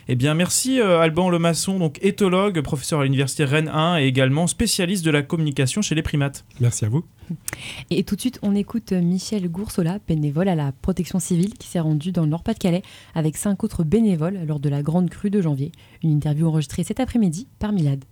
Eh 0.07 0.15
bien, 0.15 0.36
merci 0.36 0.79
Alban 0.79 1.29
Lemasson, 1.29 1.79
donc 1.79 1.98
éthologue, 2.03 2.62
professeur 2.62 3.00
à 3.00 3.03
l'université 3.03 3.45
Rennes 3.45 3.67
1 3.67 3.98
et 3.98 4.05
également 4.05 4.45
spécialiste 4.45 5.03
de 5.03 5.10
la 5.10 5.24
communication 5.24 5.81
chez 5.81 5.95
les 5.95 6.03
primates. 6.03 6.45
Merci 6.60 6.86
à 6.86 6.89
vous. 6.89 7.03
Et 7.89 8.03
tout 8.03 8.15
de 8.15 8.21
suite, 8.21 8.39
on 8.43 8.55
écoute 8.55 8.91
Michel 8.91 9.50
Goursola, 9.50 9.98
bénévole 10.07 10.50
à 10.50 10.55
la 10.55 10.71
protection 10.71 11.17
civile, 11.19 11.55
qui 11.55 11.67
s'est 11.67 11.79
rendu 11.79 12.12
dans 12.12 12.24
le 12.24 12.29
Nord-Pas-de-Calais 12.29 12.83
avec 13.15 13.38
cinq 13.38 13.63
autres 13.63 13.83
bénévoles 13.83 14.39
lors 14.48 14.60
de 14.60 14.69
la 14.69 14.83
grande 14.83 15.10
crue 15.10 15.31
de 15.31 15.41
janvier. 15.41 15.71
Une 16.03 16.12
interview 16.12 16.48
enregistrée 16.48 16.83
cet 16.83 17.00
après-midi 17.00 17.48
par 17.57 17.71
Milad. 17.71 18.05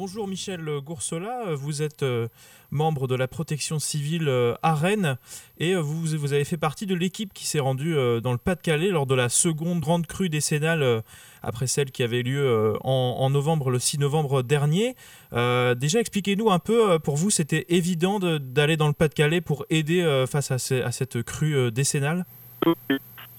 Bonjour 0.00 0.28
Michel 0.28 0.64
Goursola, 0.84 1.56
vous 1.56 1.82
êtes 1.82 2.04
euh, 2.04 2.28
membre 2.70 3.08
de 3.08 3.16
la 3.16 3.26
protection 3.26 3.80
civile 3.80 4.28
euh, 4.28 4.54
à 4.62 4.76
Rennes. 4.76 5.16
Et 5.58 5.74
euh, 5.74 5.80
vous, 5.80 6.32
avez 6.32 6.44
fait 6.44 6.56
partie 6.56 6.86
de 6.86 6.94
l'équipe 6.94 7.34
qui 7.34 7.48
s'est 7.48 7.58
rendue 7.58 7.96
dans 8.22 8.30
le 8.30 8.38
Pas-de-Calais 8.38 8.90
lors 8.90 9.06
de 9.06 9.16
la 9.16 9.28
seconde 9.28 9.80
grande 9.80 10.06
crue 10.06 10.28
décennale 10.28 11.02
après 11.42 11.66
celle 11.66 11.90
qui 11.90 12.04
avait 12.04 12.22
lieu 12.22 12.76
en, 12.84 13.28
novembre, 13.28 13.72
le 13.72 13.80
6 13.80 13.98
novembre 13.98 14.44
dernier. 14.44 14.94
déjà 15.32 15.98
expliquez-nous 15.98 16.48
un 16.52 16.60
peu, 16.60 17.00
pour 17.00 17.16
vous 17.16 17.30
c'était 17.30 17.66
évident 17.68 18.20
d'aller 18.20 18.76
dans 18.76 18.86
le 18.86 18.92
Pas-de-Calais 18.92 19.40
pour 19.40 19.66
aider 19.68 20.24
face 20.30 20.52
à, 20.52 20.58
cette 20.92 21.22
crue 21.24 21.72
décennale? 21.72 22.24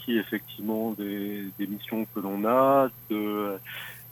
Effectivement 0.10 0.92
des, 0.98 1.51
missions 1.60 2.06
que 2.13 2.20
l'on 2.20 2.44
a, 2.44 2.89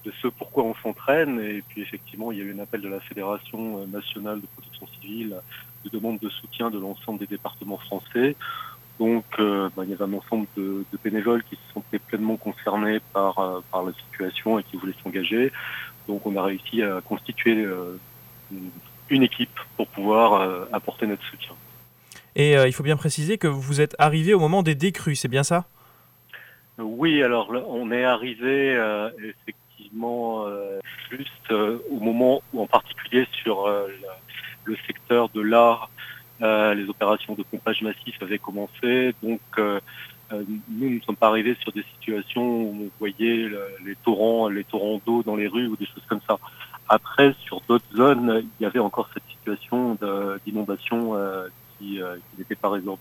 de 0.07 0.13
ce 0.21 0.27
pourquoi 0.27 0.63
on 0.63 0.75
s'entraîne. 0.75 1.39
Et 1.39 1.61
puis 1.67 1.81
effectivement, 1.81 2.31
il 2.31 2.39
y 2.39 2.41
a 2.41 2.45
eu 2.45 2.55
un 2.55 2.59
appel 2.59 2.81
de 2.81 2.89
la 2.89 2.99
Fédération 3.01 3.85
nationale 3.87 4.41
de 4.41 4.47
protection 4.47 4.87
civile 4.99 5.35
de 5.85 5.89
demande 5.89 6.19
de 6.19 6.29
soutien 6.29 6.69
de 6.69 6.79
l'ensemble 6.79 7.19
des 7.19 7.27
départements 7.27 7.77
français. 7.77 8.35
Donc 8.99 9.25
euh, 9.39 9.69
bah, 9.75 9.83
il 9.85 9.91
y 9.91 9.93
avait 9.93 10.05
un 10.05 10.13
ensemble 10.13 10.47
de, 10.57 10.83
bénévoles 11.03 11.43
qui 11.43 11.55
se 11.55 11.73
sentaient 11.73 11.99
pleinement 11.99 12.37
concernés 12.37 12.99
par, 13.13 13.37
euh, 13.37 13.59
par 13.71 13.83
la 13.83 13.93
situation 13.93 14.57
et 14.57 14.63
qui 14.63 14.77
voulaient 14.77 14.95
s'engager. 15.03 15.51
Donc 16.07 16.25
on 16.25 16.35
a 16.35 16.43
réussi 16.43 16.81
à 16.81 17.01
constituer 17.01 17.63
euh, 17.63 17.97
une 19.09 19.23
équipe 19.23 19.59
pour 19.75 19.87
pouvoir 19.87 20.67
apporter 20.71 21.05
notre 21.05 21.23
soutien. 21.25 21.53
Et 22.35 22.53
il 22.53 22.71
faut 22.71 22.83
bien 22.83 22.97
préciser 22.97 23.37
que 23.37 23.47
vous 23.47 23.81
êtes 23.81 23.95
arrivé 23.99 24.33
au 24.33 24.39
moment 24.39 24.63
des 24.63 24.75
décrues, 24.75 25.15
c'est 25.15 25.27
bien 25.27 25.43
ça? 25.43 25.65
Oui, 26.77 27.21
alors 27.23 27.51
on 27.67 27.91
est 27.91 28.05
arrivé 28.05 28.71
effectivement 29.17 29.66
euh, 29.95 30.79
juste 31.09 31.51
euh, 31.51 31.79
au 31.89 31.99
moment 31.99 32.41
où 32.53 32.61
en 32.61 32.67
particulier 32.67 33.27
sur 33.43 33.65
euh, 33.65 33.87
le 34.65 34.75
secteur 34.87 35.29
de 35.29 35.41
l'art, 35.41 35.89
les 36.39 36.87
opérations 36.87 37.33
de 37.33 37.43
pompage 37.43 37.81
massif 37.81 38.15
avaient 38.21 38.37
commencé. 38.37 39.15
Donc 39.23 39.41
nous 40.29 40.89
ne 40.89 40.99
sommes 41.01 41.15
pas 41.15 41.29
arrivés 41.29 41.57
sur 41.61 41.71
des 41.71 41.83
situations 41.95 42.43
où 42.43 42.83
on 42.83 42.89
voyait 42.99 43.49
les 43.83 43.95
torrents, 44.03 44.47
les 44.47 44.63
torrents 44.63 45.01
d'eau 45.03 45.23
dans 45.23 45.35
les 45.35 45.47
rues 45.47 45.65
ou 45.65 45.75
des 45.75 45.87
choses 45.87 46.03
comme 46.07 46.21
ça. 46.27 46.37
Après, 46.89 47.33
sur 47.43 47.61
d'autres 47.67 47.95
zones, 47.95 48.43
il 48.59 48.63
y 48.63 48.67
avait 48.67 48.79
encore 48.79 49.09
cette 49.15 49.23
situation 49.31 49.97
d'inondation 50.45 51.15
qui, 51.79 51.95
qui 51.95 52.37
n'était 52.37 52.55
pas 52.55 52.69
résolue. 52.69 52.97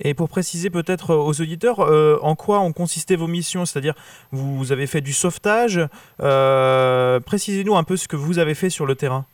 Et 0.00 0.14
pour 0.14 0.28
préciser 0.28 0.70
peut-être 0.70 1.14
aux 1.14 1.40
auditeurs, 1.40 1.80
euh, 1.80 2.18
en 2.22 2.34
quoi 2.34 2.60
ont 2.60 2.72
consisté 2.72 3.16
vos 3.16 3.26
missions 3.26 3.64
C'est-à-dire, 3.64 3.94
vous 4.30 4.72
avez 4.72 4.86
fait 4.86 5.00
du 5.00 5.12
sauvetage. 5.12 5.80
Euh, 6.20 7.20
précisez-nous 7.20 7.76
un 7.76 7.84
peu 7.84 7.96
ce 7.96 8.08
que 8.08 8.16
vous 8.16 8.38
avez 8.38 8.54
fait 8.54 8.70
sur 8.70 8.86
le 8.86 8.94
terrain. 8.94 9.26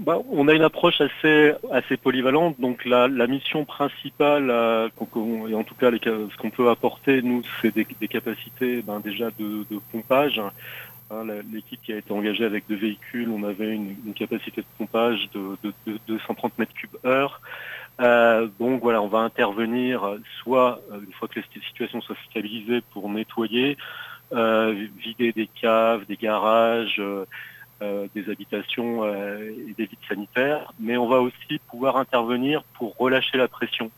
Bah, 0.00 0.18
on 0.30 0.48
a 0.48 0.54
une 0.54 0.62
approche 0.62 1.00
assez, 1.00 1.52
assez 1.70 1.96
polyvalente. 1.96 2.58
Donc 2.60 2.84
la, 2.84 3.08
mission 3.26 3.64
principale, 3.64 4.50
euh, 4.50 4.88
et 5.48 5.54
en 5.54 5.64
tout 5.64 5.74
cas 5.74 5.90
ce 5.90 6.36
qu'on 6.38 6.50
peut 6.50 6.70
apporter, 6.70 7.20
nous, 7.20 7.42
c'est 7.60 7.74
des, 7.74 7.84
capacités 8.08 8.82
ben, 8.82 9.00
déjà 9.00 9.30
de, 9.38 9.64
pompage. 9.90 10.38
Hein, 10.38 10.52
l'équipe 11.52 11.80
qui 11.82 11.92
a 11.92 11.98
été 11.98 12.10
engagée 12.12 12.44
avec 12.44 12.64
deux 12.68 12.76
véhicules, 12.76 13.28
on 13.28 13.42
avait 13.44 13.74
une, 13.74 14.14
capacité 14.14 14.62
de 14.62 14.66
pompage 14.78 15.28
de, 15.34 15.58
de, 15.86 15.98
230 16.08 16.58
mètres 16.58 16.72
cubes 16.72 16.96
heure. 17.04 17.40
Euh, 18.02 18.48
donc 18.58 18.82
voilà, 18.82 19.00
on 19.00 19.08
va 19.08 19.20
intervenir 19.20 20.16
soit 20.42 20.80
euh, 20.90 21.00
une 21.06 21.12
fois 21.12 21.28
que 21.28 21.38
les 21.38 21.62
situations 21.68 22.00
soient 22.00 22.16
stabilisées 22.28 22.82
pour 22.92 23.08
nettoyer, 23.08 23.76
euh, 24.32 24.86
vider 24.98 25.32
des 25.32 25.46
caves, 25.46 26.04
des 26.06 26.16
garages, 26.16 27.00
des 28.14 28.30
habitations 28.30 29.04
et 29.04 29.74
des 29.76 29.86
vides 29.86 30.06
sanitaires, 30.08 30.72
mais 30.78 30.96
on 30.96 31.08
va 31.08 31.20
aussi 31.20 31.58
pouvoir 31.68 31.96
intervenir 31.96 32.62
pour 32.74 32.96
relâcher 32.96 33.38
la 33.38 33.48
pression. 33.48 33.90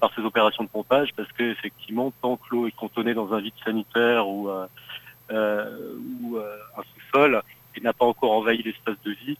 par 0.00 0.10
ces 0.14 0.22
opérations 0.22 0.64
de 0.64 0.68
pompage 0.70 1.10
parce 1.14 1.30
qu'effectivement, 1.32 2.12
tant 2.22 2.36
que 2.36 2.44
l'eau 2.50 2.66
est 2.66 2.76
cantonnée 2.76 3.12
dans 3.12 3.34
un 3.34 3.40
vide 3.40 3.58
sanitaire 3.62 4.26
ou 4.26 4.48
euh, 5.30 5.66
euh, 6.36 6.46
un 6.76 6.82
sous-sol 6.82 7.42
et 7.74 7.80
n'a 7.80 7.94
pas 7.94 8.04
encore 8.04 8.32
envahi 8.32 8.62
l'espace 8.62 8.96
de 9.04 9.12
vie, 9.12 9.38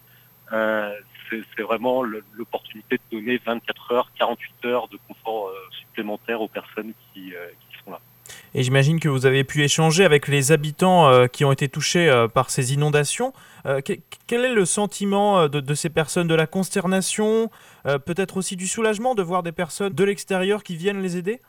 euh, 0.52 0.93
vraiment 1.76 2.02
l'opportunité 2.02 2.96
de 2.96 3.18
donner 3.18 3.40
24 3.44 3.92
heures, 3.92 4.10
48 4.18 4.64
heures 4.66 4.88
de 4.88 4.98
confort 5.08 5.50
supplémentaire 5.80 6.40
aux 6.40 6.48
personnes 6.48 6.92
qui, 7.12 7.32
sont 7.84 7.90
là. 7.90 8.00
Et 8.54 8.62
j'imagine 8.62 9.00
que 9.00 9.08
vous 9.08 9.26
avez 9.26 9.44
pu 9.44 9.62
échanger 9.62 10.04
avec 10.04 10.28
les 10.28 10.52
habitants 10.52 11.28
qui 11.28 11.44
ont 11.44 11.52
été 11.52 11.68
touchés 11.68 12.26
par 12.32 12.50
ces 12.50 12.72
inondations. 12.72 13.32
quel 14.26 14.44
est 14.44 14.54
le 14.54 14.64
sentiment 14.64 15.48
de, 15.48 15.74
ces 15.74 15.90
personnes 15.90 16.28
De 16.28 16.34
la 16.34 16.46
consternation 16.46 17.50
Peut-être 17.84 18.36
aussi 18.36 18.56
du 18.56 18.66
soulagement 18.66 19.14
de 19.14 19.22
voir 19.22 19.42
des 19.42 19.52
personnes 19.52 19.92
de 19.92 20.04
l'extérieur 20.04 20.62
qui 20.62 20.76
viennent 20.76 21.02
les 21.02 21.16
aider? 21.16 21.40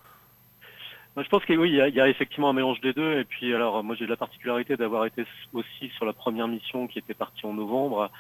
Je 1.24 1.30
pense 1.30 1.46
que 1.46 1.54
oui, 1.54 1.70
il 1.70 1.96
y, 1.96 2.02
a, 2.02 2.10
effectivement 2.10 2.50
un 2.50 2.54
mélange 2.54 2.82
des 2.82 2.92
deux. 2.92 3.20
Et 3.20 3.24
puis 3.24 3.54
alors, 3.54 3.82
moi 3.84 3.96
j'ai 3.98 4.06
la 4.06 4.18
particularité 4.18 4.76
d'avoir 4.76 5.06
été 5.06 5.26
aussi 5.54 5.90
sur 5.96 6.06
la 6.06 6.12
première 6.12 6.48
mission 6.48 6.88
qui 6.88 7.00
était 7.00 7.14
partie 7.14 7.46
en 7.46 7.54
novembre. 7.54 8.12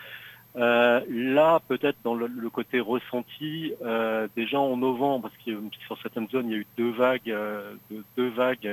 Euh, 0.57 1.01
là, 1.09 1.59
peut-être 1.67 1.97
dans 2.03 2.15
le, 2.15 2.49
côté 2.49 2.79
ressenti, 2.79 3.73
euh, 3.83 4.27
déjà 4.35 4.59
en 4.59 4.77
novembre, 4.77 5.29
parce 5.29 5.43
que 5.43 5.51
sur 5.85 6.01
certaines 6.01 6.29
zones, 6.29 6.47
il 6.49 6.51
y 6.51 6.55
a 6.55 6.59
eu 6.59 6.67
deux 6.77 6.91
vagues, 6.91 8.67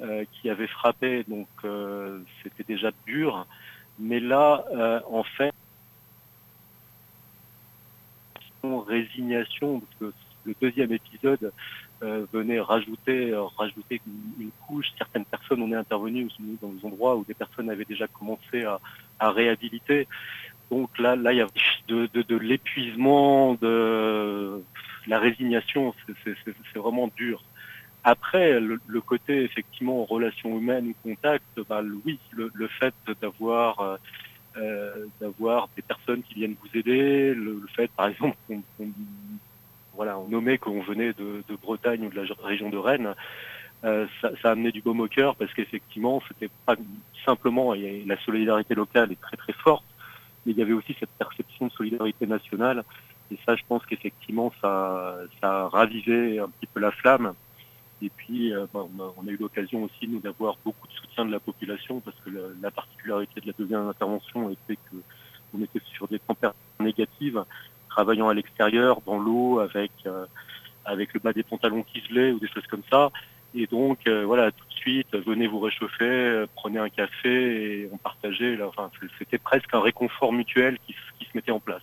euh, 0.00 0.24
qui 0.32 0.48
avaient 0.48 0.66
frappé, 0.66 1.24
donc 1.28 1.48
c'était 2.42 2.64
déjà 2.64 2.90
dur. 3.06 3.46
Mais 3.98 4.20
là, 4.20 4.64
en 5.10 5.22
fait, 5.22 5.52
résignation, 8.64 9.80
parce 9.80 10.12
que 10.12 10.18
le 10.44 10.54
deuxième 10.60 10.92
épisode 10.92 11.52
euh, 12.02 12.26
venait 12.32 12.60
rajouter, 12.60 13.30
euh, 13.30 13.44
rajouter 13.44 14.00
une, 14.38 14.50
couche. 14.66 14.86
Certaines 14.98 15.24
personnes, 15.24 15.62
on 15.62 15.70
est 15.70 15.76
intervenu 15.76 16.28
dans 16.60 16.68
des 16.68 16.84
endroits 16.84 17.16
où 17.16 17.24
des 17.24 17.34
personnes 17.34 17.70
avaient 17.70 17.84
déjà 17.84 18.08
commencé 18.08 18.64
à, 18.64 18.80
réhabiliter. 19.30 20.08
Donc 20.72 20.98
là, 20.98 21.16
là, 21.16 21.34
il 21.34 21.36
y 21.36 21.42
a 21.42 21.46
de, 21.86 22.36
l'épuisement, 22.38 23.58
de 23.60 24.62
la 25.06 25.18
résignation. 25.18 25.94
C'est 26.24 26.78
vraiment 26.78 27.10
dur. 27.14 27.44
Après, 28.04 28.58
le, 28.58 29.00
côté 29.02 29.44
effectivement 29.44 30.02
relation 30.06 30.58
humaine 30.58 30.86
ou 30.88 31.10
contact, 31.10 31.44
bah, 31.68 31.82
oui, 32.06 32.18
le, 32.32 32.68
fait 32.80 32.94
d'avoir 33.20 33.98
euh, 34.56 35.06
d'avoir 35.20 35.68
des 35.76 35.82
personnes 35.82 36.22
qui 36.22 36.36
viennent 36.36 36.56
vous 36.62 36.78
aider, 36.78 37.34
le, 37.34 37.62
fait 37.76 37.90
par 37.90 38.06
exemple 38.08 38.38
qu'on 38.48 38.62
voilà, 39.94 40.16
nommait 40.30 40.56
qu'on 40.56 40.80
venait 40.80 41.12
de, 41.12 41.42
Bretagne 41.60 42.06
ou 42.06 42.08
de 42.08 42.16
la 42.16 42.24
région 42.42 42.70
de 42.70 42.78
Rennes, 42.78 43.14
euh, 43.84 44.06
ça, 44.22 44.30
a 44.42 44.48
amené 44.52 44.72
du 44.72 44.80
baume 44.80 45.00
au 45.00 45.08
cœur 45.08 45.36
parce 45.36 45.52
qu'effectivement, 45.52 46.22
c'était 46.28 46.50
pas 46.64 46.76
simplement, 47.26 47.74
la 47.74 48.18
solidarité 48.24 48.74
locale 48.74 49.12
est 49.12 49.20
très 49.20 49.36
très 49.36 49.52
forte, 49.52 49.84
mais 50.44 50.52
il 50.52 50.58
y 50.58 50.62
avait 50.62 50.72
aussi 50.72 50.94
cette 50.98 51.10
perception 51.10 51.66
de 51.66 51.72
solidarité 51.72 52.26
nationale. 52.26 52.84
Et 53.30 53.38
ça, 53.46 53.56
je 53.56 53.62
pense 53.66 53.84
qu'effectivement, 53.86 54.52
ça, 54.60 55.16
ça 55.40 55.70
un 55.72 56.48
petit 56.48 56.66
peu 56.72 56.80
la 56.80 56.90
flamme. 56.90 57.34
Et 58.02 58.10
puis, 58.10 58.52
euh, 58.52 58.66
on, 58.74 59.26
a, 59.26 59.30
eu 59.30 59.36
l'occasion 59.36 59.84
aussi, 59.84 60.08
nous, 60.08 60.18
d'avoir 60.18 60.56
beaucoup 60.64 60.88
de 60.88 60.92
soutien 60.92 61.24
de 61.24 61.30
la 61.30 61.38
population, 61.38 62.00
parce 62.00 62.16
que 62.24 62.30
la, 62.60 62.70
particularité 62.70 63.40
de 63.40 63.46
la 63.46 63.52
deuxième 63.56 63.86
intervention 63.88 64.50
était 64.50 64.76
qu'on 64.90 65.62
était 65.62 65.80
sur 65.94 66.08
des 66.08 66.18
températures 66.18 66.58
négatives, 66.80 67.44
travaillant 67.88 68.28
à 68.28 68.34
l'extérieur, 68.34 69.00
dans 69.06 69.18
l'eau, 69.18 69.60
avec, 69.60 69.92
euh, 70.06 70.26
avec 70.84 71.14
le 71.14 71.20
bas 71.20 71.32
des 71.32 71.44
pantalons 71.44 71.84
qui 71.84 72.02
ou 72.32 72.40
des 72.40 72.48
choses 72.48 72.66
comme 72.68 72.82
ça. 72.90 73.10
Et 73.54 73.66
donc, 73.66 74.00
euh, 74.08 74.24
voilà, 74.24 74.50
suite, 74.82 75.14
venez 75.14 75.46
vous 75.46 75.60
réchauffer, 75.60 76.04
euh, 76.04 76.46
prenez 76.54 76.78
un 76.78 76.88
café 76.88 77.30
et 77.30 77.88
on 77.92 77.96
partageait. 77.96 78.56
Là, 78.56 78.66
enfin, 78.68 78.90
c'était 79.18 79.38
presque 79.38 79.72
un 79.72 79.80
réconfort 79.80 80.32
mutuel 80.32 80.78
qui, 80.86 80.94
qui, 81.18 81.24
se 81.24 81.30
mettait 81.34 81.52
en 81.52 81.60
place. 81.60 81.82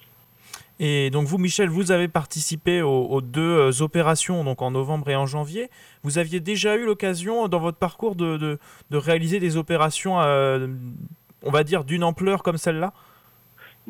Et 0.79 1.09
donc 1.09 1.25
vous, 1.25 1.37
Michel, 1.37 1.69
vous 1.69 1.91
avez 1.91 2.07
participé 2.07 2.81
aux, 2.81 3.19
deux 3.21 3.81
opérations, 3.81 4.45
donc 4.45 4.61
en 4.61 4.71
novembre 4.71 5.09
et 5.09 5.15
en 5.15 5.25
janvier. 5.25 5.69
Vous 6.03 6.17
aviez 6.17 6.39
déjà 6.39 6.77
eu 6.77 6.85
l'occasion 6.85 7.49
dans 7.49 7.59
votre 7.59 7.77
parcours 7.77 8.15
de, 8.15 8.37
de, 8.37 8.59
de 8.89 8.97
réaliser 8.97 9.39
des 9.39 9.57
opérations, 9.57 10.15
on 10.15 11.51
va 11.51 11.63
dire, 11.65 11.83
d'une 11.83 12.05
ampleur 12.05 12.43
comme 12.43 12.57
celle-là? 12.57 12.93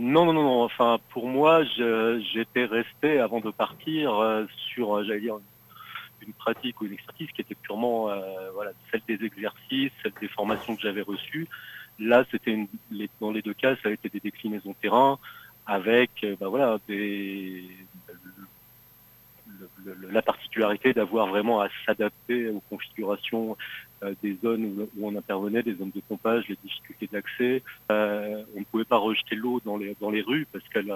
Non, 0.02 0.26
non, 0.26 0.32
non, 0.32 0.64
Enfin, 0.64 0.98
pour 1.10 1.28
moi, 1.28 1.62
j'étais 1.66 2.64
resté 2.64 3.20
avant 3.20 3.42
de 3.42 3.52
partir 3.52 4.16
euh, 4.16 4.46
sur, 4.74 4.96
euh, 4.96 5.04
j'allais 5.04 5.20
dire, 5.20 5.36
une 6.26 6.34
pratique 6.34 6.80
ou 6.82 6.86
une 6.86 6.94
expertise 6.94 7.30
qui 7.32 7.42
était 7.42 7.56
purement, 7.56 8.10
euh, 8.10 8.20
voilà, 8.54 8.72
celle 8.92 9.02
des 9.08 9.24
exercices, 9.26 9.92
celle 10.04 10.14
des 10.20 10.28
formations 10.28 10.76
que 10.76 10.82
j'avais 10.82 11.02
reçues. 11.02 11.48
Là, 12.00 12.24
c'était 12.32 12.68
dans 13.20 13.32
les 13.32 13.42
deux 13.42 13.54
cas, 13.54 13.76
ça 13.84 13.90
a 13.90 13.92
été 13.92 14.10
des 14.10 14.20
déclinaisons 14.20 14.74
terrain 14.82 15.20
avec, 15.66 16.26
ben 16.40 16.48
voilà, 16.48 16.80
des, 16.88 17.64
la 20.12 20.22
particularité 20.22 20.94
d'avoir 20.94 21.28
vraiment 21.28 21.62
à 21.62 21.68
s'adapter 21.86 22.50
aux 22.50 22.62
configurations 22.70 23.58
euh, 24.04 24.14
des 24.24 24.38
zones 24.42 24.88
où, 24.98 25.08
on 25.08 25.16
intervenait, 25.16 25.64
des 25.64 25.76
zones 25.76 25.92
de 25.94 26.02
pompage, 26.02 26.48
les 26.48 26.58
difficultés 26.64 27.10
d'accès. 27.12 27.64
Euh, 27.92 28.44
on 28.56 28.60
ne 28.60 28.66
pouvait 28.66 28.86
pas 28.86 28.98
rejeter 28.98 29.36
l'eau 29.36 29.62
dans 29.66 29.78
les, 29.78 29.96
dans 30.00 30.10
les 30.10 30.22
rues 30.22 30.48
parce 30.52 30.68
qu'elle 30.70 30.94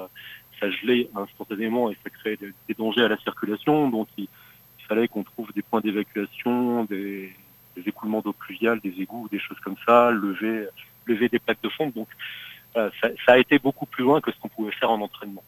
ça 0.59 0.69
gelait 0.69 1.09
instantanément 1.15 1.91
et 1.91 1.97
ça 2.03 2.09
créait 2.09 2.37
des, 2.37 2.73
dangers 2.77 3.03
à 3.03 3.07
la 3.07 3.17
circulation. 3.17 3.89
Donc 3.89 4.07
il, 4.17 4.27
fallait 4.87 5.07
qu'on 5.07 5.23
trouve 5.23 5.51
des 5.53 5.61
points 5.61 5.81
d'évacuation, 5.81 6.85
des, 6.85 7.33
écoulements 7.85 8.21
d'eau 8.21 8.33
pluviale, 8.33 8.79
des 8.81 9.01
égouts, 9.01 9.27
des 9.31 9.39
choses 9.39 9.59
comme 9.59 9.75
ça, 9.85 10.11
lever, 10.11 10.67
lever 11.05 11.29
des 11.29 11.39
plaques 11.39 11.61
de 11.63 11.69
fonte. 11.69 11.93
Donc 11.95 12.07
ça, 12.73 12.89
ça 13.25 13.33
a 13.33 13.37
été 13.37 13.59
beaucoup 13.59 13.85
plus 13.85 14.03
loin 14.03 14.21
que 14.21 14.31
ce 14.31 14.39
qu'on 14.39 14.49
pouvait 14.49 14.71
faire 14.71 14.91
en 14.91 15.01
entraînement. 15.01 15.43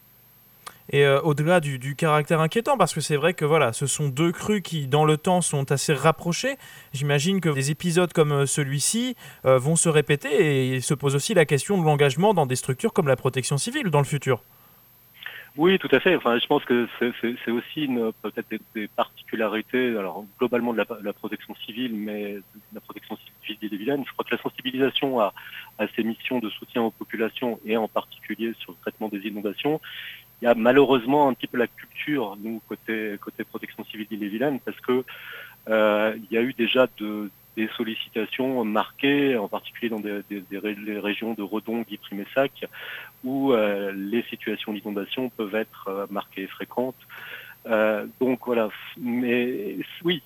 Et 0.92 1.04
euh, 1.04 1.20
au-delà 1.22 1.60
du, 1.60 1.96
caractère 1.96 2.42
inquiétant, 2.42 2.78
parce 2.78 2.94
que 2.94 3.02
c'est 3.02 3.16
vrai 3.16 3.34
que 3.34 3.46
voilà, 3.46 3.74
ce 3.74 3.88
sont 3.88 4.08
deux 4.08 4.32
crues 4.32 4.62
qui, 4.62 4.88
dans 4.88 5.04
le 5.04 5.18
temps, 5.18 5.42
sont 5.42 5.72
assez 5.72 5.94
rapprochées. 5.94 6.58
J'imagine 6.94 7.42
que 7.42 7.50
des 7.50 7.72
épisodes 7.72 8.14
comme 8.14 8.32
euh, 8.32 8.46
celui-ci 8.46 9.16
euh, 9.46 9.58
vont 9.58 9.76
se 9.76 9.90
répéter 9.90 10.30
et 10.30 10.76
il 10.76 10.84
se 10.84 10.94
pose 10.94 11.16
aussi 11.16 11.34
la 11.34 11.46
question 11.46 11.80
de 11.80 11.84
l'engagement 11.84 12.34
dans 12.34 12.46
des 12.46 12.56
structures 12.56 12.94
comme 12.94 13.08
la 13.08 13.16
protection 13.16 13.58
civile 13.58 13.90
dans 13.90 14.00
le 14.00 14.06
futur. 14.06 14.42
Oui, 15.58 15.80
tout 15.80 15.88
à 15.92 16.02
fait. 16.02 16.16
Enfin, 16.18 16.38
je 16.38 16.46
pense 16.48 16.66
que 16.66 16.88
c'est 17.00 17.52
aussi 17.52 17.88
peut-être 18.22 18.48
des, 18.74 18.88
particularités, 18.90 19.98
alors 19.98 20.26
globalement 20.38 20.74
de 20.74 20.84
la, 21.02 21.14
protection 21.14 21.56
civile, 21.66 21.94
mais 21.96 22.34
de 22.34 22.42
la 22.74 22.82
protection 22.82 23.18
civile 23.46 23.70
des 23.70 23.78
vilaine 23.78 24.04
Je 24.06 24.12
crois 24.12 24.26
que 24.26 24.36
la 24.36 24.42
sensibilisation 24.42 25.20
à, 25.22 25.34
à, 25.78 25.88
ces 25.96 26.04
missions 26.04 26.40
de 26.40 26.50
soutien 26.50 26.82
aux 26.82 26.92
populations 26.92 27.60
et 27.66 27.78
en 27.78 27.88
particulier 27.88 28.54
sur 28.60 28.74
le 28.74 28.78
traitement 28.82 29.08
des 29.08 29.20
inondations 29.20 29.80
il 30.42 30.46
y 30.46 30.48
a 30.48 30.56
malheureusement 30.56 31.30
un 31.30 31.34
petit 31.34 31.48
peu 31.48 31.58
la 31.58 31.68
culture, 31.68 32.38
nous, 32.42 32.62
côté, 32.68 33.18
côté 33.22 33.44
protection 33.44 33.84
civile 33.86 34.08
d'Ille-et-Vilaine, 34.10 34.60
parce 34.60 34.80
que 34.80 35.04
euh, 35.70 36.16
il 36.18 36.36
y 36.36 36.38
a 36.38 36.42
eu 36.42 36.54
déjà 36.54 36.88
de, 36.98 37.30
des 37.56 37.70
sollicitations 37.78 38.64
marquées, 38.66 39.38
en 39.38 39.48
particulier 39.48 39.90
dans 39.90 40.00
des, 40.00 40.22
des, 40.30 41.00
régions 41.00 41.34
de 41.34 41.42
Redon, 41.42 41.82
Guy 41.82 41.98
Primessac, 41.98 42.66
où 43.24 43.54
euh, 43.54 43.92
les 43.96 44.24
situations 44.24 44.74
d'inondation 44.74 45.30
peuvent 45.30 45.56
être 45.56 45.88
euh, 45.88 46.06
marquées 46.10 46.44
et 46.44 46.48
fréquentes. 46.48 46.96
donc 48.20 48.40
voilà, 48.46 48.70
mais 48.98 49.78
oui, 50.04 50.22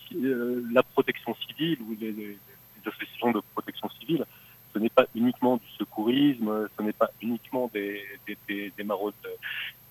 la 0.74 0.84
protection 0.84 1.36
civile 1.48 1.80
ou 1.88 1.96
les, 2.00 2.12
les, 2.12 2.38
associations 2.86 3.32
de 3.32 3.42
protection 3.54 3.90
civile, 4.00 4.26
ce 4.74 4.80
n'est 4.80 4.90
pas 4.90 5.06
uniquement 5.14 5.58
du 5.58 5.70
secourisme, 5.78 6.68
ce 6.76 6.82
n'est 6.82 6.94
pas 7.04 7.12
uniquement 7.22 7.70
des, 7.74 8.02
des, 8.28 8.72
des 8.76 8.84
maraudes 8.84 9.14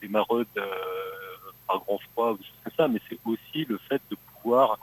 des 0.00 0.08
maraudes 0.08 0.46
euh, 0.56 0.62
par 1.66 1.80
grand 1.80 1.98
froid 2.12 2.32
ou 2.32 2.38
comme 2.64 2.72
ça, 2.76 2.88
mais 2.88 3.00
c'est 3.08 3.18
aussi 3.24 3.64
le 3.68 3.78
fait 3.88 4.00
de 4.10 4.16
pouvoir 4.32 4.72
euh, 4.72 4.76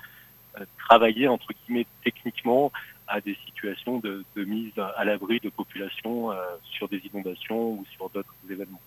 travailler 0.78 1.28
entre 1.28 1.48
guillemets 1.54 1.86
techniquement 2.04 2.72
à 3.08 3.22
des 3.22 3.38
situations 3.46 4.00
de, 4.00 4.24
mise 4.36 4.72
à 4.78 5.06
l'abri 5.06 5.40
de 5.40 5.50
populations 5.50 6.32
euh, 6.32 6.36
sur 6.72 6.88
des 6.88 7.02
inondations 7.14 7.72
ou 7.72 7.86
sur 7.96 8.10
d'autres 8.10 8.34
événements. 8.50 8.82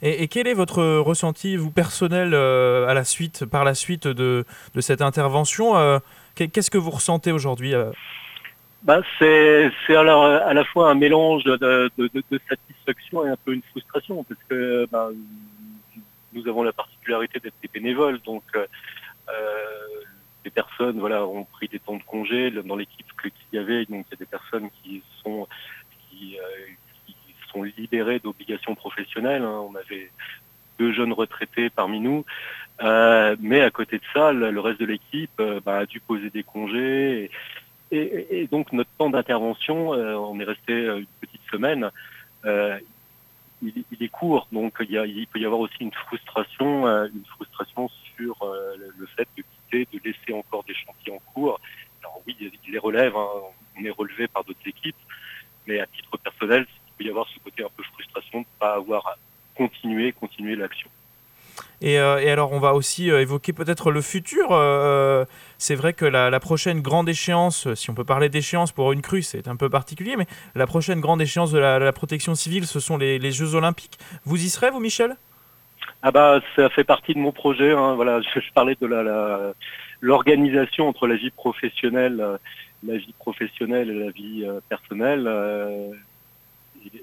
Et, 0.00 0.28
quel 0.28 0.48
est 0.48 0.54
votre 0.54 0.82
ressenti, 0.98 1.56
vous 1.56 1.70
personnel, 1.70 2.34
à 2.34 2.94
la 2.94 3.04
suite, 3.04 3.46
par 3.46 3.64
la 3.64 3.74
suite 3.74 4.06
de, 4.06 4.44
de 4.74 4.80
cette 4.80 5.00
intervention 5.00 6.00
Qu'est-ce 6.34 6.70
que 6.70 6.78
vous 6.78 6.90
ressentez 6.90 7.32
aujourd'hui 7.32 7.74
bah, 8.82 9.00
c'est 9.18 9.70
à 9.90 10.02
la, 10.02 10.38
à 10.38 10.54
la 10.54 10.64
fois 10.64 10.90
un 10.90 10.94
mélange 10.94 11.44
de, 11.44 11.56
de, 11.56 12.10
de, 12.12 12.40
satisfaction 12.48 13.24
et 13.24 13.30
un 13.30 13.36
peu 13.36 13.54
une 13.54 13.62
frustration 13.70 14.24
parce 14.24 14.40
que 14.48 14.88
bah, 14.90 15.08
nous 16.32 16.48
avons 16.48 16.62
la 16.64 16.72
particularité 16.72 17.38
d'être 17.38 17.54
des 17.62 17.70
bénévoles, 17.72 18.18
donc 18.24 18.42
euh, 18.56 18.66
des 20.44 20.50
personnes 20.50 20.98
voilà 20.98 21.26
ont 21.26 21.44
pris 21.44 21.68
des 21.68 21.78
temps 21.78 21.96
de 21.96 22.02
congé 22.02 22.50
dans 22.50 22.76
l'équipe 22.76 23.06
qu'il 23.20 23.32
y 23.52 23.58
avait, 23.58 23.84
donc 23.86 24.06
il 24.08 24.12
y 24.12 24.14
a 24.14 24.16
des 24.16 24.26
personnes 24.26 24.68
qui 24.82 25.02
sont 25.22 25.46
qui, 26.10 26.36
qui 27.06 27.14
sont 27.52 27.62
libérées 27.62 28.18
d'obligations 28.18 28.74
professionnelles. 28.74 29.42
Hein. 29.42 29.60
On 29.70 29.74
avait 29.74 30.10
deux 30.78 30.92
jeunes 30.92 31.12
retraités 31.12 31.70
parmi 31.70 32.00
nous. 32.00 32.24
Euh, 32.82 33.36
mais 33.40 33.60
à 33.62 33.70
côté 33.70 33.98
de 33.98 34.04
ça, 34.12 34.32
le, 34.32 34.58
reste 34.58 34.80
de 34.80 34.86
l'équipe 34.86 35.30
euh, 35.40 35.60
bah, 35.64 35.78
a 35.78 35.86
dû 35.86 36.00
poser 36.00 36.30
des 36.30 36.42
congés. 36.42 37.30
Et, 37.90 38.48
donc 38.50 38.72
notre 38.72 38.90
temps 38.96 39.10
d'intervention, 39.10 39.92
euh, 39.92 40.14
on 40.14 40.40
est 40.40 40.44
resté 40.44 40.72
une 40.72 41.06
petite 41.20 41.42
semaine, 41.50 41.90
il, 43.62 43.84
est 44.00 44.08
court. 44.08 44.48
Donc 44.50 44.78
il, 44.80 44.94
il, 45.14 45.26
peut 45.26 45.38
y 45.38 45.44
avoir 45.44 45.60
aussi 45.60 45.76
une 45.80 45.92
frustration, 45.92 46.86
une 46.86 47.26
frustration 47.26 47.90
sur 48.16 48.34
le, 48.98 49.06
fait 49.14 49.28
de 49.36 49.42
quitter, 49.42 49.88
de 49.92 50.00
laisser 50.02 50.32
encore 50.32 50.64
des 50.64 50.74
chantiers 50.74 51.12
en 51.12 51.20
cours. 51.34 51.60
Alors 52.00 52.22
oui, 52.26 52.34
il 52.40 52.72
les 52.72 52.78
relève, 52.78 53.14
hein, 53.14 53.28
on 53.78 53.84
est 53.84 53.90
relevé 53.90 54.26
par 54.26 54.42
d'autres 54.42 54.66
équipes, 54.66 54.96
mais 55.66 55.78
à 55.78 55.86
titre 55.86 56.16
personnel, 56.16 56.66
il 56.70 56.92
peut 56.96 57.04
y 57.04 57.10
avoir 57.10 57.28
ce 57.28 57.38
côté 57.40 57.62
un 57.62 57.70
peu 57.76 57.82
frustration 57.82 58.38
de 58.38 58.44
ne 58.44 58.58
pas 58.58 58.74
avoir 58.74 59.18
continué, 59.54 60.12
continuer 60.12 60.56
l'action. 60.56 60.88
Euh, 61.98 62.18
et, 62.18 62.30
alors, 62.30 62.52
on 62.52 62.58
va 62.58 62.74
aussi 62.74 63.10
euh, 63.10 63.20
évoquer 63.20 63.52
peut-être 63.52 63.90
le 63.90 64.00
futur. 64.00 64.48
Euh, 64.50 65.24
c'est 65.58 65.74
vrai 65.74 65.92
que 65.92 66.04
la, 66.04 66.40
prochaine 66.40 66.80
grande 66.80 67.08
échéance, 67.08 67.72
si 67.74 67.90
on 67.90 67.94
peut 67.94 68.04
parler 68.04 68.28
d'échéance 68.28 68.72
pour 68.72 68.92
une 68.92 69.02
crue, 69.02 69.22
c'est 69.22 69.48
un 69.48 69.56
peu 69.56 69.70
particulier, 69.70 70.16
mais 70.16 70.26
la 70.54 70.66
prochaine 70.66 71.00
grande 71.00 71.22
échéance 71.22 71.52
de 71.52 71.58
la, 71.58 71.92
protection 71.92 72.34
civile, 72.34 72.66
ce 72.66 72.80
sont 72.80 72.96
les, 72.96 73.32
Jeux 73.32 73.54
Olympiques. 73.54 73.98
Vous 74.24 74.42
y 74.42 74.48
serez, 74.48 74.70
vous, 74.70 74.80
Michel? 74.80 75.16
Ah 76.02 76.10
bah, 76.10 76.40
ça 76.56 76.68
fait 76.70 76.84
partie 76.84 77.14
de 77.14 77.18
mon 77.18 77.32
projet. 77.32 77.72
Hein. 77.72 77.94
Voilà, 77.94 78.20
je, 78.20 78.40
parlais 78.54 78.76
de 78.80 79.54
l'organisation 80.00 80.88
entre 80.88 81.06
la 81.06 81.16
vie 81.16 81.30
professionnelle, 81.30 82.38
la 82.86 82.96
vie 82.96 83.14
professionnelle 83.18 83.90
et 83.90 84.04
la 84.04 84.10
vie 84.10 84.46
personnelle, 84.68 85.28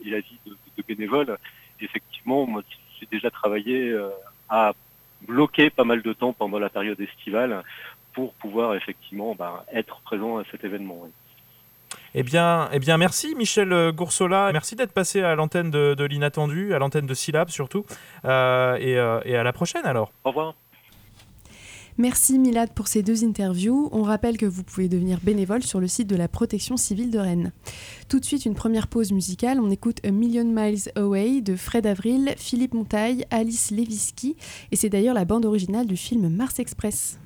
et, 0.05 0.09
la 0.09 0.19
vie 0.19 0.39
de 0.45 0.83
bénévole. 0.87 1.37
Effectivement, 1.81 2.45
moi, 2.45 2.61
j'ai 2.99 3.07
déjà 3.09 3.29
travaillé 3.31 3.95
à 4.49 4.73
bloquer 5.27 5.69
pas 5.69 5.83
mal 5.83 6.01
de 6.01 6.13
temps 6.13 6.33
pendant 6.33 6.59
la 6.59 6.69
période 6.69 6.99
estivale 6.99 7.63
pour 8.13 8.33
pouvoir 8.33 8.75
effectivement 8.75 9.35
bah, 9.37 9.65
être 9.73 9.99
présent 10.01 10.37
à 10.37 10.43
cet 10.51 10.63
événement. 10.63 11.07
Eh 12.15 12.23
bien, 12.23 12.69
eh 12.71 12.79
bien, 12.79 12.97
merci 12.97 13.35
Michel 13.35 13.91
Goursola. 13.91 14.49
Merci 14.51 14.75
d'être 14.75 14.93
passé 14.93 15.21
à 15.21 15.35
l'antenne 15.35 15.69
de, 15.69 16.03
l'inattendu, 16.03 16.73
à 16.73 16.79
l'antenne 16.79 17.05
de 17.05 17.13
Syllab 17.13 17.49
surtout. 17.49 17.85
Euh, 18.25 18.75
et, 18.77 18.97
euh, 18.97 19.19
et 19.25 19.35
à 19.35 19.43
la 19.43 19.53
prochaine 19.53 19.85
alors. 19.85 20.11
Au 20.23 20.29
revoir. 20.29 20.55
Merci 21.99 22.39
Milad 22.39 22.71
pour 22.71 22.87
ces 22.87 23.03
deux 23.03 23.25
interviews. 23.25 23.89
On 23.91 24.03
rappelle 24.03 24.37
que 24.37 24.45
vous 24.45 24.63
pouvez 24.63 24.87
devenir 24.87 25.19
bénévole 25.21 25.63
sur 25.63 25.81
le 25.81 25.87
site 25.89 26.07
de 26.07 26.15
la 26.15 26.29
Protection 26.29 26.77
civile 26.77 27.11
de 27.11 27.19
Rennes. 27.19 27.51
Tout 28.07 28.21
de 28.21 28.25
suite, 28.25 28.45
une 28.45 28.55
première 28.55 28.87
pause 28.87 29.11
musicale. 29.11 29.59
On 29.59 29.69
écoute 29.69 29.97
A 30.05 30.11
Million 30.11 30.45
Miles 30.45 30.89
Away 30.95 31.41
de 31.41 31.57
Fred 31.57 31.85
Avril, 31.85 32.35
Philippe 32.37 32.73
Montaille, 32.73 33.25
Alice 33.31 33.71
Leviski. 33.71 34.37
Et 34.71 34.77
c'est 34.77 34.87
d'ailleurs 34.87 35.13
la 35.13 35.25
bande 35.25 35.43
originale 35.43 35.87
du 35.87 35.97
film 35.97 36.29
Mars 36.29 36.59
Express. 36.59 37.19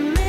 me. 0.00 0.27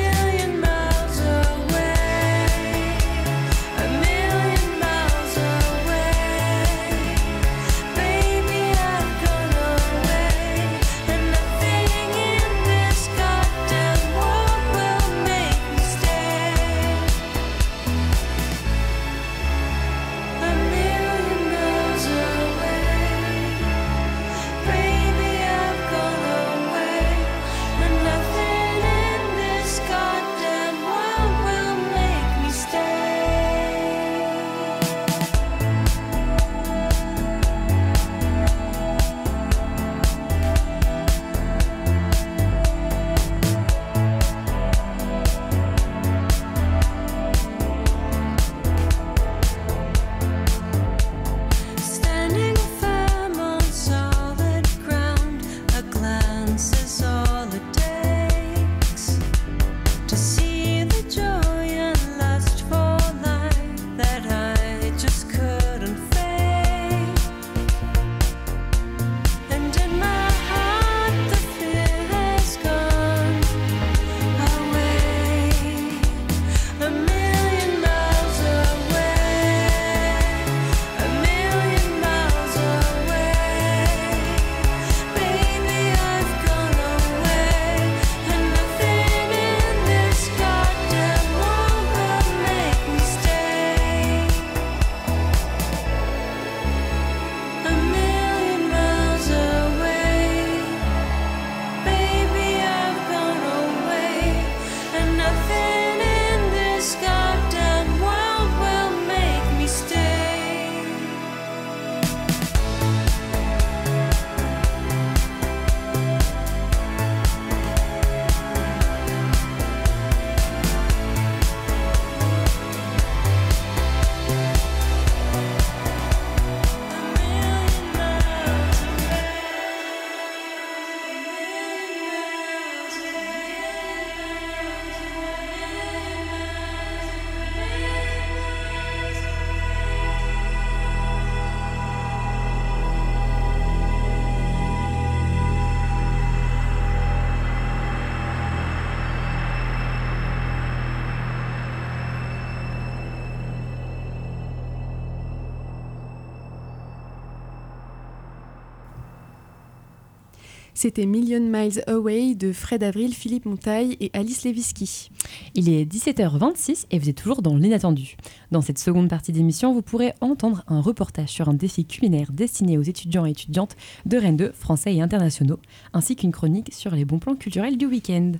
C'était 160.73 161.05
Million 161.05 161.41
Miles 161.41 161.83
Away 161.87 162.35
de 162.35 162.53
Fred 162.53 162.83
Avril, 162.83 163.13
Philippe 163.13 163.45
Montaille 163.45 163.97
et 163.99 164.11
Alice 164.13 164.43
Leviski. 164.45 165.09
Il 165.55 165.69
est 165.69 165.85
17h26 165.85 166.85
et 166.91 166.99
vous 166.99 167.09
êtes 167.09 167.17
toujours 167.17 167.41
dans 167.41 167.55
l'inattendu. 167.55 168.15
Dans 168.51 168.61
cette 168.61 168.79
seconde 168.79 169.09
partie 169.09 169.31
d'émission, 169.31 169.73
vous 169.73 169.81
pourrez 169.81 170.13
entendre 170.21 170.63
un 170.67 170.81
reportage 170.81 171.29
sur 171.29 171.49
un 171.49 171.53
défi 171.53 171.85
culinaire 171.85 172.31
destiné 172.31 172.77
aux 172.77 172.83
étudiants 172.83 173.25
et 173.25 173.31
étudiantes 173.31 173.75
de 174.05 174.17
Rennes 174.17 174.37
2, 174.37 174.51
français 174.53 174.95
et 174.95 175.01
internationaux, 175.01 175.59
ainsi 175.93 176.15
qu'une 176.15 176.31
chronique 176.31 176.73
sur 176.73 176.91
les 176.91 177.05
bons 177.05 177.19
plans 177.19 177.35
culturels 177.35 177.77
du 177.77 177.85
week-end. 177.85 178.33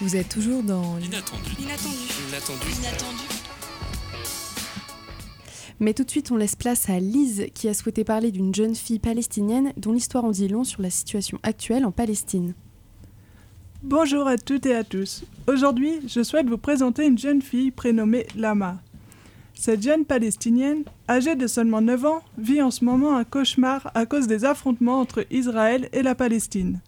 Vous 0.00 0.14
êtes 0.14 0.28
toujours 0.28 0.62
dans 0.62 0.96
L'inattendu. 0.96 1.50
L'inattendu. 1.58 1.96
L'inattendu. 2.30 3.37
Mais 5.80 5.94
tout 5.94 6.02
de 6.02 6.10
suite, 6.10 6.32
on 6.32 6.36
laisse 6.36 6.56
place 6.56 6.90
à 6.90 6.98
Lise 6.98 7.46
qui 7.54 7.68
a 7.68 7.74
souhaité 7.74 8.02
parler 8.02 8.32
d'une 8.32 8.54
jeune 8.54 8.74
fille 8.74 8.98
palestinienne 8.98 9.72
dont 9.76 9.92
l'histoire 9.92 10.24
en 10.24 10.30
dit 10.30 10.48
long 10.48 10.64
sur 10.64 10.82
la 10.82 10.90
situation 10.90 11.38
actuelle 11.44 11.84
en 11.84 11.92
Palestine. 11.92 12.54
Bonjour 13.84 14.26
à 14.26 14.36
toutes 14.36 14.66
et 14.66 14.74
à 14.74 14.82
tous. 14.82 15.24
Aujourd'hui, 15.46 16.00
je 16.08 16.24
souhaite 16.24 16.48
vous 16.48 16.58
présenter 16.58 17.06
une 17.06 17.16
jeune 17.16 17.42
fille 17.42 17.70
prénommée 17.70 18.26
Lama. 18.36 18.80
Cette 19.54 19.82
jeune 19.82 20.04
palestinienne, 20.04 20.82
âgée 21.08 21.36
de 21.36 21.46
seulement 21.46 21.80
9 21.80 22.04
ans, 22.06 22.22
vit 22.38 22.60
en 22.60 22.72
ce 22.72 22.84
moment 22.84 23.16
un 23.16 23.24
cauchemar 23.24 23.90
à 23.94 24.04
cause 24.04 24.26
des 24.26 24.44
affrontements 24.44 25.00
entre 25.00 25.26
Israël 25.30 25.88
et 25.92 26.02
la 26.02 26.16
Palestine. 26.16 26.80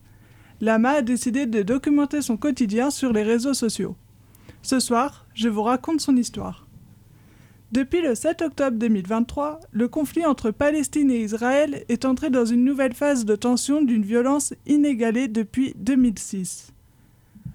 Lama 0.61 0.91
a 0.91 1.03
décidé 1.03 1.47
de 1.47 1.63
documenter 1.63 2.23
son 2.23 2.37
quotidien 2.37 2.91
sur 2.91 3.13
les 3.13 3.23
réseaux 3.23 3.55
sociaux. 3.55 3.95
Ce 4.63 4.81
soir, 4.81 5.27
je 5.35 5.49
vous 5.49 5.63
raconte 5.63 6.01
son 6.01 6.17
histoire. 6.17 6.67
Depuis 7.73 8.03
le 8.03 8.17
7 8.17 8.43
octobre 8.43 8.77
2023, 8.79 9.61
le 9.71 9.87
conflit 9.87 10.27
entre 10.27 10.51
Palestine 10.51 11.09
et 11.09 11.23
Israël 11.23 11.85
est 11.89 12.05
entré 12.05 12.29
dans 12.29 12.45
une 12.45 12.65
nouvelle 12.65 12.95
phase 12.95 13.25
de 13.25 13.37
tension 13.37 13.81
d'une 13.81 14.03
violence 14.03 14.55
inégalée 14.67 15.29
depuis 15.29 15.75
2006. 15.77 16.73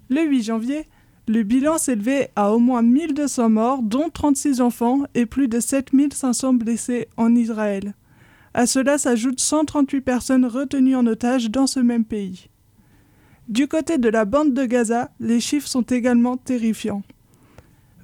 Le 0.07 0.21
8 0.21 0.43
janvier, 0.43 0.87
le 1.27 1.43
bilan 1.43 1.77
s'élevait 1.77 2.31
à 2.37 2.53
au 2.53 2.59
moins 2.59 2.81
1200 2.81 3.49
morts, 3.49 3.81
dont 3.81 4.09
36 4.09 4.61
enfants 4.61 5.01
et 5.15 5.25
plus 5.25 5.49
de 5.49 5.59
7500 5.59 6.53
blessés 6.53 7.09
en 7.17 7.35
Israël. 7.35 7.93
À 8.53 8.67
cela 8.67 8.97
s'ajoutent 8.97 9.41
138 9.41 9.99
personnes 9.99 10.45
retenues 10.45 10.95
en 10.95 11.07
otage 11.07 11.51
dans 11.51 11.67
ce 11.67 11.81
même 11.81 12.05
pays. 12.05 12.47
Du 13.49 13.67
côté 13.67 13.97
de 13.97 14.07
la 14.07 14.23
bande 14.23 14.53
de 14.53 14.63
Gaza, 14.63 15.11
les 15.19 15.41
chiffres 15.41 15.67
sont 15.67 15.81
également 15.81 16.37
terrifiants. 16.37 17.03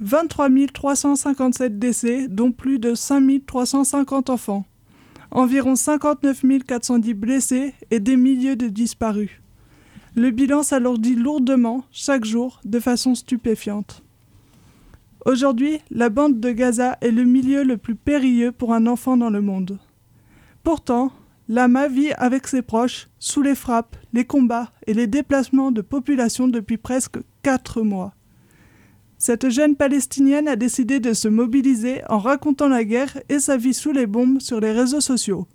23 0.01 0.49
357 0.73 1.77
décès, 1.77 2.27
dont 2.27 2.51
plus 2.51 2.79
de 2.79 2.95
5 2.95 3.45
350 3.45 4.31
enfants. 4.31 4.65
Environ 5.29 5.75
59 5.75 6.43
410 6.65 7.13
blessés 7.13 7.75
et 7.91 7.99
des 7.99 8.17
milliers 8.17 8.55
de 8.55 8.67
disparus. 8.67 9.29
Le 10.15 10.31
bilan 10.31 10.63
s'alourdit 10.63 11.13
lourdement 11.13 11.85
chaque 11.91 12.25
jour 12.25 12.59
de 12.65 12.79
façon 12.79 13.13
stupéfiante. 13.13 14.03
Aujourd'hui, 15.25 15.77
la 15.91 16.09
bande 16.09 16.39
de 16.39 16.49
Gaza 16.49 16.97
est 17.01 17.11
le 17.11 17.23
milieu 17.23 17.63
le 17.63 17.77
plus 17.77 17.95
périlleux 17.95 18.51
pour 18.51 18.73
un 18.73 18.87
enfant 18.87 19.17
dans 19.17 19.29
le 19.29 19.41
monde. 19.41 19.77
Pourtant, 20.63 21.11
Lama 21.47 21.87
vit 21.87 22.11
avec 22.13 22.47
ses 22.47 22.63
proches 22.63 23.07
sous 23.19 23.43
les 23.43 23.55
frappes, 23.55 23.97
les 24.13 24.25
combats 24.25 24.71
et 24.87 24.95
les 24.95 25.05
déplacements 25.05 25.71
de 25.71 25.81
population 25.81 26.47
depuis 26.47 26.77
presque 26.77 27.19
4 27.43 27.83
mois. 27.83 28.15
Cette 29.21 29.51
jeune 29.51 29.75
Palestinienne 29.75 30.47
a 30.47 30.55
décidé 30.55 30.99
de 30.99 31.13
se 31.13 31.27
mobiliser 31.27 32.01
en 32.09 32.17
racontant 32.17 32.67
la 32.67 32.83
guerre 32.83 33.19
et 33.29 33.37
sa 33.37 33.55
vie 33.55 33.75
sous 33.75 33.91
les 33.91 34.07
bombes 34.07 34.41
sur 34.41 34.59
les 34.59 34.71
réseaux 34.71 34.99
sociaux. 34.99 35.45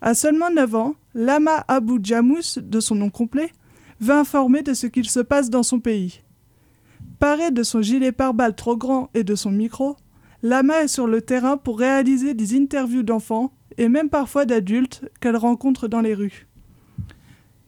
À 0.00 0.14
seulement 0.14 0.48
9 0.50 0.74
ans, 0.74 0.94
Lama 1.12 1.62
Abu 1.68 1.98
Jamous, 2.02 2.56
de 2.56 2.80
son 2.80 2.94
nom 2.94 3.10
complet, 3.10 3.52
veut 4.00 4.14
informer 4.14 4.62
de 4.62 4.72
ce 4.72 4.86
qu'il 4.86 5.10
se 5.10 5.20
passe 5.20 5.50
dans 5.50 5.62
son 5.62 5.78
pays. 5.78 6.22
Paré 7.18 7.50
de 7.50 7.62
son 7.62 7.82
gilet 7.82 8.12
pare-balles 8.12 8.56
trop 8.56 8.78
grand 8.78 9.10
et 9.12 9.24
de 9.24 9.34
son 9.34 9.50
micro, 9.50 9.96
Lama 10.42 10.84
est 10.84 10.88
sur 10.88 11.06
le 11.06 11.20
terrain 11.20 11.58
pour 11.58 11.78
réaliser 11.78 12.32
des 12.32 12.56
interviews 12.56 13.02
d'enfants 13.02 13.52
et 13.76 13.90
même 13.90 14.08
parfois 14.08 14.46
d'adultes 14.46 15.04
qu'elle 15.20 15.36
rencontre 15.36 15.86
dans 15.86 16.00
les 16.00 16.14
rues. 16.14 16.46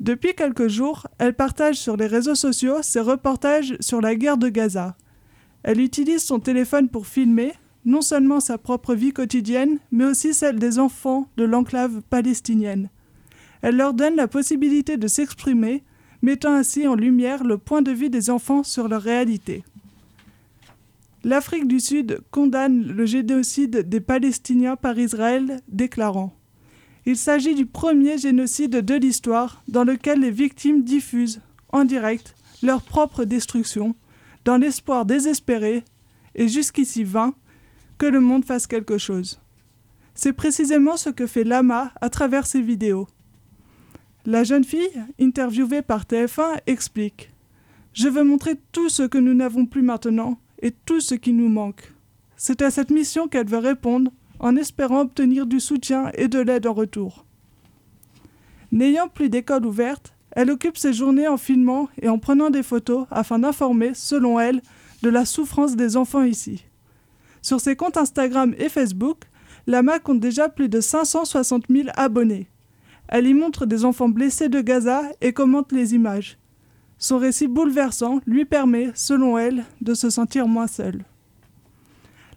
Depuis 0.05 0.35
quelques 0.35 0.69
jours, 0.69 1.07
elle 1.17 1.33
partage 1.33 1.77
sur 1.77 1.97
les 1.97 2.07
réseaux 2.07 2.35
sociaux 2.35 2.83
ses 2.83 3.01
reportages 3.01 3.75
sur 3.81 4.03
la 4.03 4.15
guerre 4.15 4.37
de 4.37 4.51
Gaza. 4.51 4.99
Elle 5.63 5.81
utilise 5.81 6.23
son 6.23 6.41
téléphone 6.41 6.91
pour 6.91 7.07
filmer 7.07 7.55
non 7.87 8.03
seulement 8.03 8.39
sa 8.39 8.59
propre 8.59 8.95
vie 8.95 9.15
quotidienne, 9.15 9.79
mais 9.91 10.05
aussi 10.05 10.35
celle 10.35 10.59
des 10.59 10.79
enfants 10.79 11.31
de 11.39 11.45
l'enclave 11.45 12.03
palestinienne. 12.11 12.91
Elle 13.63 13.77
leur 13.77 13.95
donne 13.95 14.17
la 14.17 14.29
possibilité 14.29 14.99
de 14.99 15.09
s'exprimer, 15.09 15.85
mettant 16.21 16.53
ainsi 16.53 16.87
en 16.87 16.97
lumière 16.97 17.43
le 17.43 17.57
point 17.57 17.81
de 17.81 17.93
vue 17.93 18.11
des 18.11 18.29
enfants 18.29 18.63
sur 18.63 18.89
leur 18.89 19.01
réalité. 19.01 19.65
L'Afrique 21.25 21.67
du 21.67 21.81
Sud 21.81 22.21
condamne 22.31 22.83
le 22.83 23.07
génocide 23.07 23.89
des 23.89 24.01
Palestiniens 24.01 24.77
par 24.77 24.99
Israël, 24.99 25.63
déclarant 25.69 26.35
Il 27.07 27.17
s'agit 27.19 27.55
du 27.55 27.67
premier 27.67 28.17
génocide 28.17 28.77
de 28.77 28.95
l'histoire 28.95 29.63
dans 29.69 29.85
lequel 29.85 30.21
les 30.21 30.31
victimes 30.31 30.85
diffusent, 30.85 31.41
en 31.69 31.85
direct, 31.85 32.35
leur 32.63 32.83
propre 32.83 33.25
destruction, 33.25 33.95
dans 34.45 34.57
l'espoir 34.57 35.05
désespéré, 35.05 35.85
et 36.35 36.49
jusqu'ici 36.49 37.05
vain, 37.05 37.35
que 37.99 38.07
le 38.07 38.21
monde 38.21 38.45
fasse 38.45 38.67
quelque 38.67 38.99
chose. 38.99 39.41
C'est 40.15 40.33
précisément 40.33 40.97
ce 40.97 41.11
que 41.11 41.27
fait 41.27 41.45
Lama 41.45 41.93
à 42.01 42.09
travers 42.09 42.47
ses 42.47 42.63
vidéos. 42.63 43.07
La 44.25 44.43
jeune 44.43 44.65
fille, 44.65 45.03
interviewée 45.21 45.83
par 45.83 46.05
TF1, 46.05 46.61
explique 46.67 47.31
Je 47.93 48.09
veux 48.09 48.25
montrer 48.25 48.59
tout 48.73 48.89
ce 48.89 49.03
que 49.03 49.19
nous 49.19 49.35
n'avons 49.35 49.67
plus 49.67 49.83
maintenant 49.83 50.39
et 50.63 50.71
tout 50.71 51.01
ce 51.01 51.15
qui 51.15 51.33
nous 51.35 51.49
manque. 51.49 51.93
C'est 52.37 52.63
à 52.63 52.71
cette 52.71 52.91
mission 52.91 53.29
qu'elle 53.29 53.47
veut 53.47 53.59
répondre 53.59 54.11
en 54.45 54.57
espérant 54.57 55.01
obtenir 55.01 55.47
du 55.47 55.59
soutien 55.59 56.11
et 56.13 56.29
de 56.29 56.39
l'aide 56.39 56.67
en 56.67 56.75
retour. 56.75 57.25
N'ayant 58.73 59.09
plus 59.09 59.31
d'école 59.31 59.65
ouverte, 59.65 60.13
elle 60.33 60.51
occupe 60.51 60.77
ses 60.77 60.93
journées 60.93 61.27
en 61.27 61.39
filmant 61.39 61.89
et 62.03 62.11
en 62.11 62.19
prenant 62.19 62.51
des 62.51 62.63
photos 62.63 63.07
afin 63.11 63.39
d'informer, 63.39 63.93
selon 63.95 64.39
elle, 64.39 64.61
de 65.03 65.09
la 65.09 65.25
souffrance 65.25 65.77
des 65.77 65.97
enfants 65.97 66.25
ici. 66.25 66.67
Sur 67.41 67.59
ses 67.59 67.75
comptes 67.75 67.97
Instagram 67.97 68.55
et 68.59 68.69
Facebook, 68.69 69.23
Lama 69.67 69.99
compte 69.99 70.21
déjà 70.21 70.51
plus 70.51 70.69
de 70.69 70.83
560 70.83 71.65
000 71.71 71.89
abonnés. 71.97 72.49
Elle 73.09 73.27
y 73.27 73.33
montre 73.33 73.65
des 73.65 73.87
enfants 73.87 74.11
blessés 74.11 74.51
de 74.51 74.61
Gaza 74.61 75.05
et 75.23 75.33
commente 75.33 75.73
les 75.73 75.95
images. 75.95 76.37
Son 76.99 77.17
récit 77.17 77.49
bouleversant 77.49 78.21
lui 78.27 78.45
permet, 78.45 78.91
selon 78.95 79.39
elle, 79.39 79.65
de 79.81 79.95
se 79.95 80.11
sentir 80.11 80.47
moins 80.49 80.67
seule. 80.67 81.03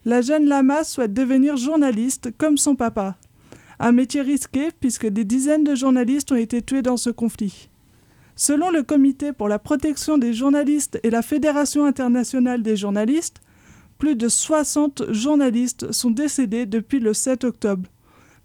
La 0.07 0.21
jeune 0.21 0.45
Lama 0.45 0.85
souhaite 0.85 1.13
devenir 1.13 1.57
journaliste 1.57 2.29
comme 2.37 2.57
son 2.57 2.77
papa. 2.77 3.17
Un 3.77 3.91
métier 3.91 4.21
risqué 4.21 4.69
puisque 4.79 5.05
des 5.05 5.25
dizaines 5.25 5.65
de 5.65 5.75
journalistes 5.75 6.31
ont 6.31 6.37
été 6.37 6.61
tués 6.61 6.81
dans 6.81 6.95
ce 6.95 7.09
conflit. 7.09 7.67
Selon 8.37 8.71
le 8.71 8.83
Comité 8.83 9.33
pour 9.33 9.49
la 9.49 9.59
protection 9.59 10.17
des 10.17 10.31
journalistes 10.31 10.97
et 11.03 11.09
la 11.09 11.21
Fédération 11.21 11.83
internationale 11.83 12.63
des 12.63 12.77
journalistes, 12.77 13.41
plus 13.97 14.15
de 14.15 14.29
60 14.29 15.11
journalistes 15.11 15.91
sont 15.91 16.11
décédés 16.11 16.65
depuis 16.65 17.01
le 17.01 17.13
7 17.13 17.43
octobre, 17.43 17.89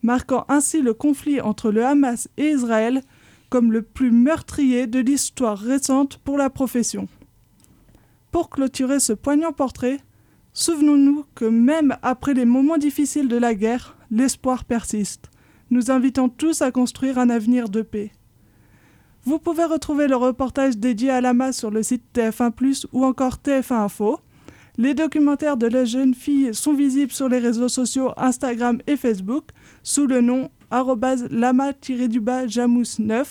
marquant 0.02 0.44
ainsi 0.48 0.82
le 0.82 0.94
conflit 0.94 1.40
entre 1.40 1.70
le 1.70 1.86
Hamas 1.86 2.26
et 2.38 2.48
Israël 2.48 3.02
comme 3.50 3.70
le 3.70 3.82
plus 3.82 4.10
meurtrier 4.10 4.88
de 4.88 4.98
l'histoire 4.98 5.60
récente 5.60 6.18
pour 6.24 6.38
la 6.38 6.50
profession. 6.50 7.06
Pour 8.32 8.50
clôturer 8.50 8.98
ce 8.98 9.12
poignant 9.12 9.52
portrait, 9.52 10.00
souvenons-nous 10.52 11.24
que 11.34 11.44
même 11.44 11.96
après 12.02 12.34
les 12.34 12.44
moments 12.44 12.78
difficiles 12.78 13.28
de 13.28 13.36
la 13.36 13.54
guerre, 13.54 13.96
l'espoir 14.10 14.64
persiste, 14.64 15.30
nous 15.70 15.90
invitant 15.90 16.28
tous 16.28 16.62
à 16.62 16.70
construire 16.70 17.18
un 17.18 17.30
avenir 17.30 17.68
de 17.68 17.82
paix. 17.82 18.12
Vous 19.24 19.38
pouvez 19.38 19.64
retrouver 19.64 20.08
le 20.08 20.16
reportage 20.16 20.76
dédié 20.76 21.10
à 21.10 21.20
l'AMA 21.20 21.52
sur 21.52 21.70
le 21.70 21.82
site 21.82 22.02
TF1 22.14 22.86
ou 22.92 23.04
encore 23.04 23.38
TF1 23.44 23.84
Info. 23.84 24.18
Les 24.78 24.94
documentaires 24.94 25.56
de 25.56 25.68
la 25.68 25.84
jeune 25.84 26.14
fille 26.14 26.54
sont 26.54 26.74
visibles 26.74 27.12
sur 27.12 27.28
les 27.28 27.38
réseaux 27.38 27.68
sociaux 27.68 28.10
Instagram 28.16 28.80
et 28.86 28.96
Facebook 28.96 29.44
sous 29.82 30.06
le 30.06 30.20
nom 30.20 30.50
lama-jamous9. 30.72 33.24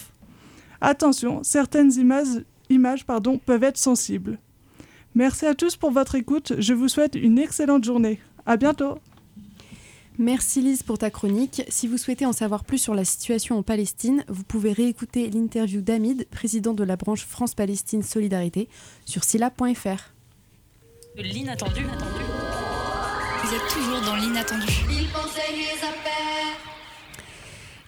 Attention, 0.80 1.44
certaines 1.44 1.92
images, 2.70 3.06
peuvent 3.46 3.64
être 3.64 3.78
sensibles. 3.78 4.40
Merci 5.13 5.45
à 5.45 5.56
tous 5.56 5.76
pour 5.76 5.91
votre 5.91 6.15
écoute. 6.15 6.54
Je 6.58 6.74
vous 6.74 6.88
souhaite 6.88 7.15
une 7.15 7.38
excellente 7.38 7.84
journée. 7.84 8.19
À 8.45 8.58
bientôt. 8.58 8.97
Merci 10.17 10.62
Lise 10.62 10.84
pour 10.84 10.97
ta 10.97 11.10
chronique. 11.10 11.63
Si 11.67 11.88
vous 11.88 11.97
souhaitez 11.97 12.26
en 12.26 12.34
savoir 12.34 12.63
plus 12.63 12.78
sur 12.78 12.93
la 12.93 13.06
situation 13.06 13.58
en 13.58 13.63
Palestine, 13.63 14.24
vous 14.28 14.43
pouvez 14.43 14.71
réécouter 14.71 15.30
l'interview 15.30 15.82
d'Amid, 15.82 16.28
président 16.30 16.74
de 16.74 16.84
la 16.84 16.95
branche 16.95 17.26
France-Palestine 17.26 18.04
Solidarité, 18.04 18.69
sur 19.06 19.24
sila.fr. 19.24 20.12
L'inattendu. 21.17 21.82
Vous 23.43 23.56
êtes 23.56 23.67
toujours 23.74 24.02
dans 24.02 24.15
l'inattendu. 24.15 24.67
Les, 24.89 25.08
associations, 25.08 26.71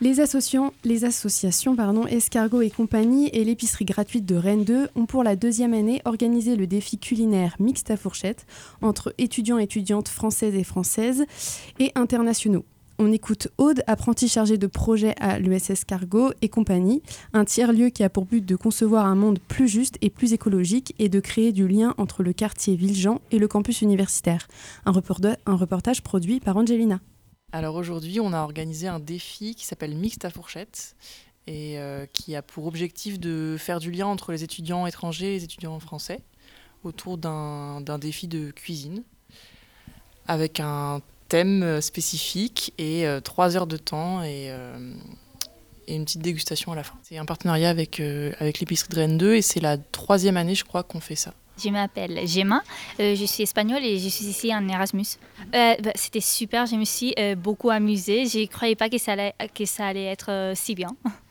les 0.04 1.06
associations 1.06 1.78
pardon, 1.78 2.06
Escargot 2.06 2.62
et 2.62 2.70
compagnie 2.70 3.30
et 3.32 3.46
l'épicerie 3.46 3.86
gratuite 3.86 4.26
de 4.26 4.36
Rennes 4.36 4.66
2 4.66 4.90
ont 4.96 5.06
pour 5.06 5.24
la 5.24 5.38
deuxième 5.38 5.74
année 5.74 6.02
organisé 6.04 6.58
le 6.58 6.68
défi 6.68 6.98
culinaire 6.98 7.56
mixte 7.58 7.90
à 7.90 7.96
fourchette 7.96 8.46
entre 8.82 9.16
étudiants 9.18 9.60
et 9.60 9.64
étudiantes 9.64 10.10
françaises 10.10 10.56
et 10.56 10.66
françaises 10.66 11.24
et 11.80 11.94
internationaux. 11.96 12.66
On 13.00 13.14
écoute 13.14 13.48
Aude, 13.58 13.82
apprenti 13.88 14.28
chargé 14.28 14.58
de 14.58 14.68
projet 14.68 15.16
à 15.22 15.40
l'ESS 15.40 15.86
Cargo 15.86 16.34
et 16.42 16.50
compagnie, 16.50 17.02
un 17.32 17.46
tiers-lieu 17.46 17.88
qui 17.88 18.04
a 18.04 18.10
pour 18.10 18.26
but 18.26 18.46
de 18.46 18.58
concevoir 18.58 19.06
un 19.06 19.16
monde 19.16 19.40
plus 19.48 19.70
juste 19.70 19.98
et 20.02 20.10
plus 20.10 20.34
écologique 20.34 20.94
et 21.00 21.08
de 21.08 21.22
créer 21.22 21.54
du 21.54 21.66
lien 21.66 21.94
entre 21.98 22.24
le 22.24 22.34
quartier 22.34 22.76
Villejean 22.76 23.22
et 23.32 23.40
le 23.40 23.48
campus 23.48 23.82
universitaire. 23.82 24.50
Un, 24.86 24.92
un 25.46 25.56
reportage 25.56 26.04
produit 26.04 26.42
par 26.42 26.58
Angelina. 26.58 27.00
Alors 27.54 27.76
aujourd'hui, 27.76 28.20
on 28.20 28.34
a 28.34 28.42
organisé 28.42 28.88
un 28.88 29.00
défi 29.00 29.54
qui 29.54 29.64
s'appelle 29.68 29.96
Mixte 29.96 30.26
à 30.26 30.32
fourchette 30.32 30.96
et 31.46 31.78
euh, 31.78 32.08
qui 32.12 32.36
a 32.36 32.42
pour 32.42 32.66
objectif 32.66 33.20
de 33.20 33.58
faire 33.60 33.80
du 33.80 33.92
lien 33.92 34.08
entre 34.08 34.32
les 34.32 34.44
étudiants 34.44 34.88
étrangers 34.88 35.36
et 35.36 35.38
les 35.38 35.44
étudiants 35.44 35.80
français 35.80 36.22
autour 36.84 37.20
d'un 37.20 38.00
défi 38.00 38.28
de 38.28 38.50
cuisine 38.50 39.04
avec 40.28 40.60
un 40.60 41.02
thème 41.28 41.80
spécifique 41.80 42.74
et 42.80 43.06
euh, 43.06 43.22
trois 43.22 43.56
heures 43.56 43.68
de 43.68 43.78
temps 43.78 44.24
et, 44.24 44.50
euh, 44.50 44.96
et, 45.86 45.96
une 45.96 46.06
petite 46.06 46.24
dégustation 46.24 46.72
à 46.72 46.76
la 46.76 46.84
fin. 46.84 46.96
C'est 47.04 47.20
un 47.20 47.26
partenariat 47.26 47.70
avec, 47.70 48.00
avec 48.00 48.62
l'épicerie 48.62 48.90
de 48.90 48.96
Rennes 48.96 49.20
2 49.20 49.36
et 49.36 49.42
c'est 49.44 49.60
la 49.60 49.78
troisième 49.78 50.38
année, 50.38 50.56
je 50.56 50.66
crois, 50.66 50.82
qu'on 50.82 51.00
fait 51.00 51.16
ça. 51.16 51.36
Je 51.58 51.70
m'appelle 51.70 52.28
Gemma, 52.28 52.64
euh, 53.00 53.16
je 53.16 53.26
suis 53.26 53.44
espagnole 53.44 53.84
et 53.84 54.00
je 54.00 54.10
suis 54.10 54.26
ici 54.26 54.54
en 54.54 54.68
Erasmus. 54.68 55.06
Euh, 55.54 55.76
bah, 55.84 55.92
C'était 55.96 56.20
super, 56.20 56.66
je 56.66 56.76
me 56.76 56.86
suis 56.86 57.14
euh, 57.20 57.36
beaucoup 57.36 57.70
amusée. 57.70 58.26
Je 58.26 58.40
ne 58.40 58.46
croyais 58.46 58.76
pas 58.76 58.90
que 58.90 58.98
ça 58.98 59.14
allait, 59.14 59.34
être 60.06 60.54
si 60.56 60.74
bien. 60.76 60.96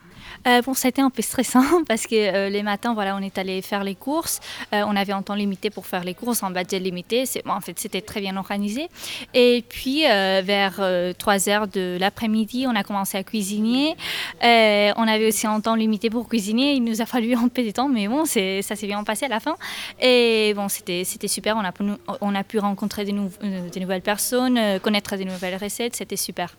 Euh, 0.46 0.62
bon, 0.62 0.74
c'était 0.74 1.02
un 1.02 1.10
peu 1.10 1.22
stressant 1.22 1.62
parce 1.88 2.06
que 2.06 2.14
euh, 2.14 2.48
les 2.48 2.62
matins, 2.62 2.94
voilà, 2.94 3.16
on 3.16 3.20
est 3.20 3.38
allé 3.38 3.62
faire 3.62 3.84
les 3.84 3.94
courses. 3.94 4.40
Euh, 4.72 4.84
on 4.86 4.96
avait 4.96 5.12
un 5.12 5.22
temps 5.22 5.34
limité 5.34 5.70
pour 5.70 5.86
faire 5.86 6.04
les 6.04 6.14
courses, 6.14 6.42
un 6.42 6.50
budget 6.50 6.78
limité. 6.78 7.24
Bon, 7.44 7.52
en 7.52 7.60
fait, 7.60 7.78
c'était 7.78 8.00
très 8.00 8.20
bien 8.20 8.36
organisé. 8.36 8.88
Et 9.34 9.64
puis, 9.68 10.04
euh, 10.06 10.42
vers 10.44 10.80
3 11.18 11.48
heures 11.48 11.68
de 11.68 11.96
l'après-midi, 12.00 12.66
on 12.68 12.74
a 12.74 12.82
commencé 12.82 13.16
à 13.18 13.22
cuisiner. 13.22 13.96
on 14.42 15.08
avait 15.08 15.28
aussi 15.28 15.46
un 15.46 15.60
temps 15.60 15.74
limité 15.74 16.10
pour 16.10 16.28
cuisiner. 16.28 16.72
Il 16.72 16.84
nous 16.84 17.00
a 17.00 17.06
fallu 17.06 17.34
un 17.44 17.48
peu 17.48 17.62
de 17.62 17.70
temps, 17.70 17.88
mais 17.88 18.08
bon, 18.08 18.24
ça 18.24 18.62
s'est 18.62 18.86
bien 18.86 19.02
passé 19.04 19.26
à 19.26 19.28
la 19.28 19.40
fin. 19.40 19.56
Et 20.00 20.52
bon, 20.54 20.68
c'était 20.68 21.04
super. 21.04 21.56
On 21.56 21.64
a, 21.64 21.72
on 22.20 22.34
a 22.34 22.44
pu 22.44 22.58
rencontrer 22.58 23.04
de, 23.04 23.12
nou 23.12 23.30
de 23.42 23.80
nouvelles 23.80 24.02
personnes, 24.02 24.58
connaître 24.80 25.16
de 25.16 25.24
nouvelles 25.24 25.58
recettes. 25.62 25.96
C'était 25.96 26.16
super. 26.16 26.54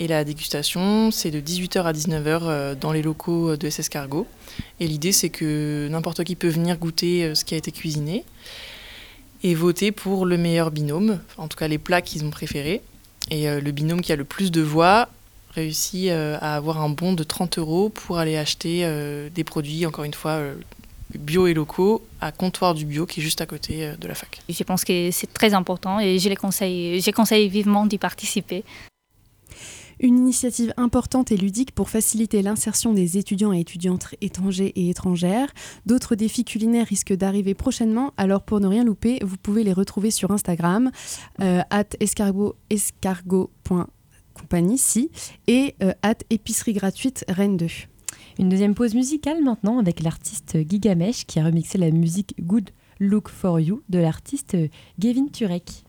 Et 0.00 0.06
la 0.06 0.24
dégustation, 0.24 1.10
c'est 1.10 1.30
de 1.30 1.40
18h 1.40 1.82
à 1.82 1.92
19h 1.92 2.40
euh, 2.42 2.74
dans 2.76 2.92
les 2.92 3.02
locaux 3.02 3.56
de 3.56 3.68
SS 3.68 3.88
Cargo. 3.88 4.26
Et 4.78 4.86
l'idée, 4.86 5.10
c'est 5.10 5.28
que 5.28 5.88
n'importe 5.90 6.22
qui 6.22 6.36
peut 6.36 6.48
venir 6.48 6.78
goûter 6.78 7.24
euh, 7.24 7.34
ce 7.34 7.44
qui 7.44 7.54
a 7.54 7.56
été 7.56 7.72
cuisiné 7.72 8.24
et 9.42 9.54
voter 9.54 9.90
pour 9.90 10.24
le 10.24 10.36
meilleur 10.36 10.70
binôme, 10.70 11.20
en 11.36 11.48
tout 11.48 11.56
cas 11.56 11.68
les 11.68 11.78
plats 11.78 12.02
qu'ils 12.02 12.24
ont 12.24 12.30
préférés. 12.30 12.80
Et 13.30 13.48
euh, 13.48 13.60
le 13.60 13.72
binôme 13.72 14.00
qui 14.00 14.12
a 14.12 14.16
le 14.16 14.24
plus 14.24 14.52
de 14.52 14.60
voix 14.60 15.08
réussit 15.54 16.10
à 16.10 16.54
avoir 16.54 16.80
un 16.80 16.90
bon 16.90 17.14
de 17.14 17.24
30 17.24 17.58
euros 17.58 17.88
pour 17.88 18.18
aller 18.18 18.36
acheter 18.36 18.88
des 19.34 19.44
produits, 19.44 19.86
encore 19.86 20.04
une 20.04 20.14
fois, 20.14 20.40
bio 21.18 21.48
et 21.48 21.54
locaux 21.54 22.06
à 22.20 22.30
Comptoir 22.30 22.74
du 22.74 22.84
Bio 22.84 23.06
qui 23.06 23.18
est 23.18 23.22
juste 23.24 23.40
à 23.40 23.46
côté 23.46 23.90
de 23.98 24.06
la 24.06 24.14
fac. 24.14 24.40
Je 24.48 24.62
pense 24.62 24.84
que 24.84 25.10
c'est 25.10 25.32
très 25.32 25.54
important 25.54 25.98
et 25.98 26.20
je 26.20 26.28
les 26.28 26.36
conseille, 26.36 27.00
je 27.00 27.10
conseille 27.10 27.48
vivement 27.48 27.86
d'y 27.86 27.98
participer. 27.98 28.62
Une 30.00 30.18
initiative 30.18 30.74
importante 30.76 31.32
et 31.32 31.36
ludique 31.36 31.72
pour 31.72 31.90
faciliter 31.90 32.40
l'insertion 32.42 32.92
des 32.92 33.18
étudiants 33.18 33.52
et 33.52 33.58
étudiantes 33.60 34.14
étrangers 34.20 34.72
et 34.76 34.90
étrangères. 34.90 35.52
D'autres 35.86 36.14
défis 36.14 36.44
culinaires 36.44 36.86
risquent 36.86 37.16
d'arriver 37.16 37.54
prochainement, 37.54 38.12
alors 38.16 38.42
pour 38.42 38.60
ne 38.60 38.68
rien 38.68 38.84
louper, 38.84 39.18
vous 39.22 39.36
pouvez 39.36 39.64
les 39.64 39.72
retrouver 39.72 40.10
sur 40.10 40.30
Instagram, 40.30 40.90
euh, 41.40 41.62
at 41.70 41.88
escargot.compagnie 42.00 44.78
si, 44.78 45.10
et 45.46 45.74
euh, 45.82 45.92
at 46.02 46.18
épicerie 46.30 46.74
gratuite 46.74 47.24
Rennes 47.28 47.56
2. 47.56 47.66
Une 48.38 48.48
deuxième 48.48 48.76
pause 48.76 48.94
musicale 48.94 49.42
maintenant 49.42 49.78
avec 49.78 50.00
l'artiste 50.00 50.56
Gigamesh 50.68 51.26
qui 51.26 51.40
a 51.40 51.44
remixé 51.44 51.76
la 51.76 51.90
musique 51.90 52.34
Good 52.40 52.70
Look 53.00 53.28
for 53.28 53.58
You 53.58 53.82
de 53.88 53.98
l'artiste 53.98 54.56
Gavin 54.98 55.26
Turek. 55.26 55.84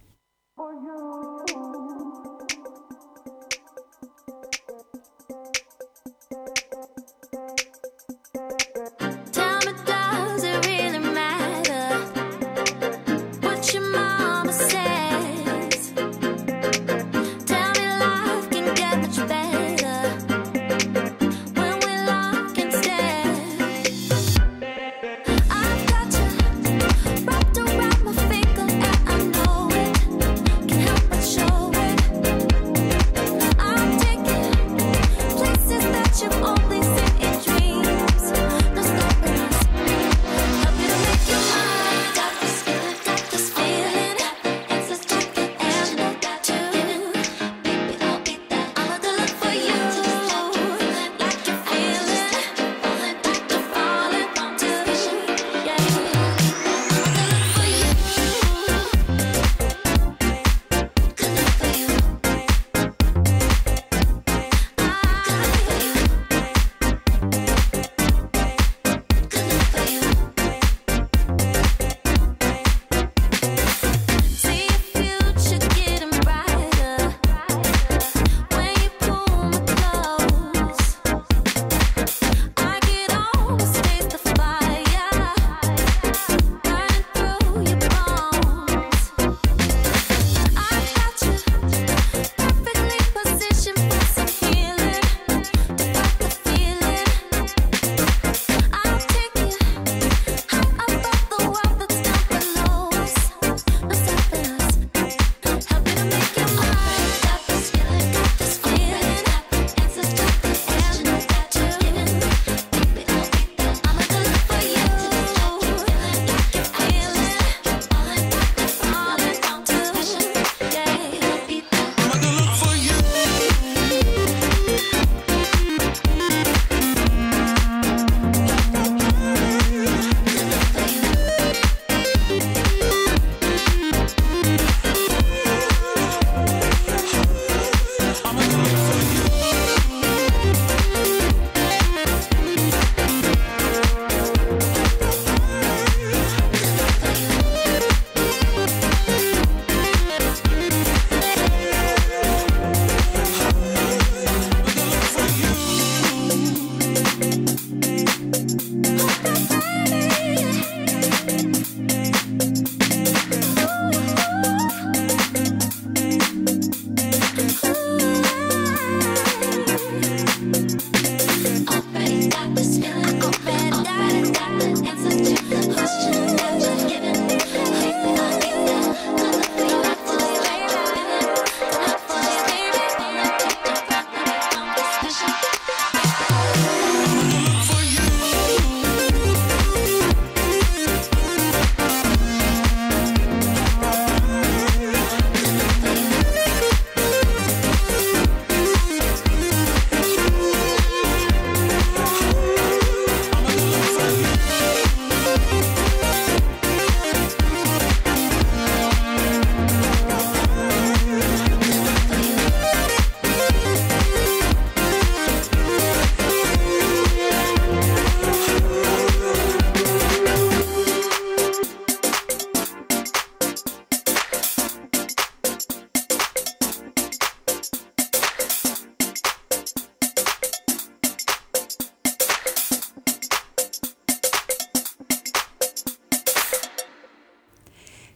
baby, 159.60 161.26
baby. 161.26 162.09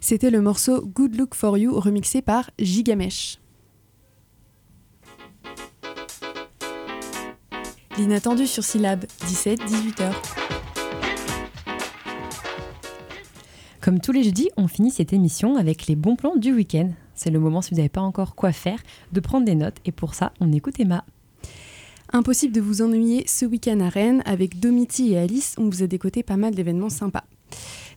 C'était 0.05 0.31
le 0.31 0.41
morceau 0.41 0.85
Good 0.85 1.15
Look 1.15 1.33
for 1.33 1.57
You 1.57 1.79
remixé 1.79 2.21
par 2.21 2.51
Gigamesh. 2.59 3.39
L'inattendu 7.97 8.45
sur 8.45 8.65
Syllab, 8.65 9.05
17-18h. 9.21 10.11
Comme 13.79 14.01
tous 14.01 14.11
les 14.11 14.23
jeudis, 14.23 14.49
on 14.57 14.67
finit 14.67 14.91
cette 14.91 15.13
émission 15.13 15.55
avec 15.55 15.87
les 15.87 15.95
bons 15.95 16.17
plans 16.17 16.35
du 16.35 16.51
week-end. 16.51 16.89
C'est 17.15 17.31
le 17.31 17.39
moment, 17.39 17.61
si 17.61 17.69
vous 17.69 17.77
n'avez 17.77 17.87
pas 17.87 18.01
encore 18.01 18.35
quoi 18.35 18.51
faire, 18.51 18.83
de 19.13 19.21
prendre 19.21 19.45
des 19.45 19.55
notes. 19.55 19.77
Et 19.85 19.93
pour 19.93 20.15
ça, 20.15 20.33
on 20.41 20.51
écoute 20.51 20.81
Emma. 20.81 21.05
Impossible 22.11 22.53
de 22.53 22.59
vous 22.59 22.81
ennuyer 22.81 23.23
ce 23.25 23.45
week-end 23.45 23.79
à 23.79 23.87
Rennes. 23.87 24.21
Avec 24.25 24.59
Domiti 24.59 25.13
et 25.13 25.17
Alice, 25.17 25.55
on 25.57 25.69
vous 25.69 25.81
a 25.81 25.87
décoté 25.87 26.23
pas 26.23 26.35
mal 26.35 26.53
d'événements 26.53 26.89
sympas. 26.89 27.23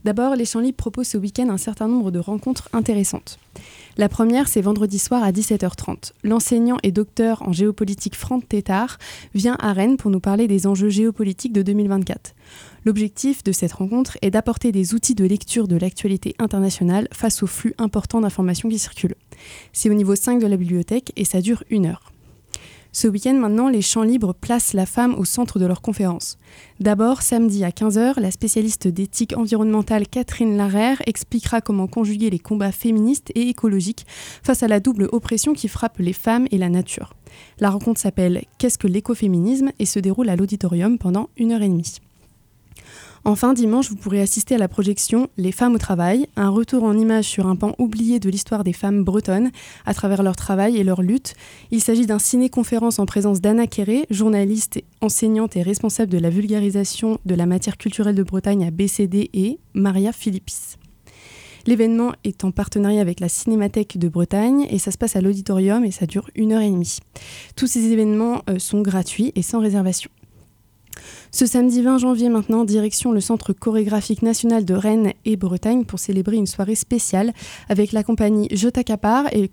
D'abord, 0.04 0.36
les 0.36 0.44
Champs 0.44 0.60
Libres 0.60 0.76
proposent 0.76 1.08
ce 1.08 1.18
week-end 1.18 1.48
un 1.48 1.56
certain 1.58 1.88
nombre 1.88 2.10
de 2.10 2.18
rencontres 2.18 2.68
intéressantes. 2.72 3.38
La 3.96 4.08
première, 4.08 4.46
c'est 4.48 4.60
vendredi 4.60 4.98
soir 4.98 5.22
à 5.22 5.32
17h30. 5.32 6.12
L'enseignant 6.22 6.76
et 6.82 6.92
docteur 6.92 7.42
en 7.48 7.52
géopolitique 7.52 8.14
Franck 8.14 8.46
Tétard 8.48 8.98
vient 9.34 9.56
à 9.58 9.72
Rennes 9.72 9.96
pour 9.96 10.10
nous 10.10 10.20
parler 10.20 10.48
des 10.48 10.66
enjeux 10.66 10.90
géopolitiques 10.90 11.54
de 11.54 11.62
2024. 11.62 12.34
L'objectif 12.84 13.42
de 13.42 13.52
cette 13.52 13.72
rencontre 13.72 14.18
est 14.22 14.30
d'apporter 14.30 14.70
des 14.70 14.94
outils 14.94 15.14
de 15.14 15.24
lecture 15.24 15.66
de 15.66 15.76
l'actualité 15.76 16.34
internationale 16.38 17.08
face 17.12 17.42
au 17.42 17.46
flux 17.46 17.74
important 17.78 18.20
d'informations 18.20 18.68
qui 18.68 18.78
circulent. 18.78 19.16
C'est 19.72 19.90
au 19.90 19.94
niveau 19.94 20.14
5 20.14 20.40
de 20.40 20.46
la 20.46 20.56
bibliothèque 20.56 21.12
et 21.16 21.24
ça 21.24 21.40
dure 21.40 21.64
une 21.70 21.86
heure. 21.86 22.12
Ce 22.98 23.06
week-end 23.06 23.34
maintenant, 23.34 23.68
les 23.68 23.82
champs 23.82 24.04
libres 24.04 24.32
placent 24.32 24.72
la 24.72 24.86
femme 24.86 25.14
au 25.16 25.26
centre 25.26 25.58
de 25.58 25.66
leur 25.66 25.82
conférence. 25.82 26.38
D'abord, 26.80 27.20
samedi 27.20 27.62
à 27.62 27.68
15h, 27.68 28.18
la 28.18 28.30
spécialiste 28.30 28.88
d'éthique 28.88 29.36
environnementale 29.36 30.08
Catherine 30.08 30.56
Larère 30.56 31.02
expliquera 31.04 31.60
comment 31.60 31.88
conjuguer 31.88 32.30
les 32.30 32.38
combats 32.38 32.72
féministes 32.72 33.32
et 33.34 33.50
écologiques 33.50 34.06
face 34.42 34.62
à 34.62 34.68
la 34.68 34.80
double 34.80 35.10
oppression 35.12 35.52
qui 35.52 35.68
frappe 35.68 35.98
les 35.98 36.14
femmes 36.14 36.48
et 36.50 36.56
la 36.56 36.70
nature. 36.70 37.12
La 37.60 37.68
rencontre 37.68 38.00
s'appelle 38.00 38.44
Qu'est-ce 38.56 38.78
que 38.78 38.86
l'écoféminisme? 38.86 39.72
et 39.78 39.84
se 39.84 39.98
déroule 39.98 40.30
à 40.30 40.36
l'auditorium 40.36 40.96
pendant 40.96 41.28
une 41.36 41.52
heure 41.52 41.60
et 41.60 41.68
demie. 41.68 42.00
Enfin, 43.28 43.54
dimanche, 43.54 43.90
vous 43.90 43.96
pourrez 43.96 44.20
assister 44.20 44.54
à 44.54 44.58
la 44.58 44.68
projection 44.68 45.28
Les 45.36 45.50
femmes 45.50 45.74
au 45.74 45.78
travail, 45.78 46.28
un 46.36 46.48
retour 46.48 46.84
en 46.84 46.96
images 46.96 47.24
sur 47.24 47.48
un 47.48 47.56
pan 47.56 47.74
oublié 47.76 48.20
de 48.20 48.30
l'histoire 48.30 48.62
des 48.62 48.72
femmes 48.72 49.02
bretonnes 49.02 49.50
à 49.84 49.94
travers 49.94 50.22
leur 50.22 50.36
travail 50.36 50.76
et 50.76 50.84
leur 50.84 51.02
lutte. 51.02 51.34
Il 51.72 51.80
s'agit 51.80 52.06
d'un 52.06 52.20
ciné-conférence 52.20 53.00
en 53.00 53.04
présence 53.04 53.40
d'Anna 53.40 53.66
Kéré, 53.66 54.06
journaliste, 54.10 54.80
enseignante 55.00 55.56
et 55.56 55.62
responsable 55.62 56.12
de 56.12 56.18
la 56.18 56.30
vulgarisation 56.30 57.18
de 57.24 57.34
la 57.34 57.46
matière 57.46 57.78
culturelle 57.78 58.14
de 58.14 58.22
Bretagne 58.22 58.64
à 58.64 58.70
BCD 58.70 59.28
et 59.34 59.58
Maria 59.74 60.12
Philippis. 60.12 60.76
L'événement 61.66 62.12
est 62.22 62.44
en 62.44 62.52
partenariat 62.52 63.00
avec 63.00 63.18
la 63.18 63.28
Cinémathèque 63.28 63.98
de 63.98 64.08
Bretagne 64.08 64.68
et 64.70 64.78
ça 64.78 64.92
se 64.92 64.98
passe 64.98 65.16
à 65.16 65.20
l'auditorium 65.20 65.84
et 65.84 65.90
ça 65.90 66.06
dure 66.06 66.30
une 66.36 66.52
heure 66.52 66.62
et 66.62 66.70
demie. 66.70 66.98
Tous 67.56 67.66
ces 67.66 67.90
événements 67.90 68.42
euh, 68.48 68.60
sont 68.60 68.82
gratuits 68.82 69.32
et 69.34 69.42
sans 69.42 69.58
réservation. 69.58 70.12
Ce 71.30 71.46
samedi 71.46 71.82
20 71.82 71.98
janvier 71.98 72.28
maintenant, 72.28 72.64
direction 72.64 73.12
le 73.12 73.20
Centre 73.20 73.52
chorégraphique 73.52 74.22
national 74.22 74.64
de 74.64 74.74
Rennes 74.74 75.12
et 75.24 75.36
Bretagne 75.36 75.84
pour 75.84 75.98
célébrer 75.98 76.36
une 76.36 76.46
soirée 76.46 76.74
spéciale 76.74 77.32
avec 77.68 77.92
la 77.92 78.02
compagnie 78.02 78.48
Je 78.52 78.68
t'accapare 78.68 79.26
et, 79.32 79.48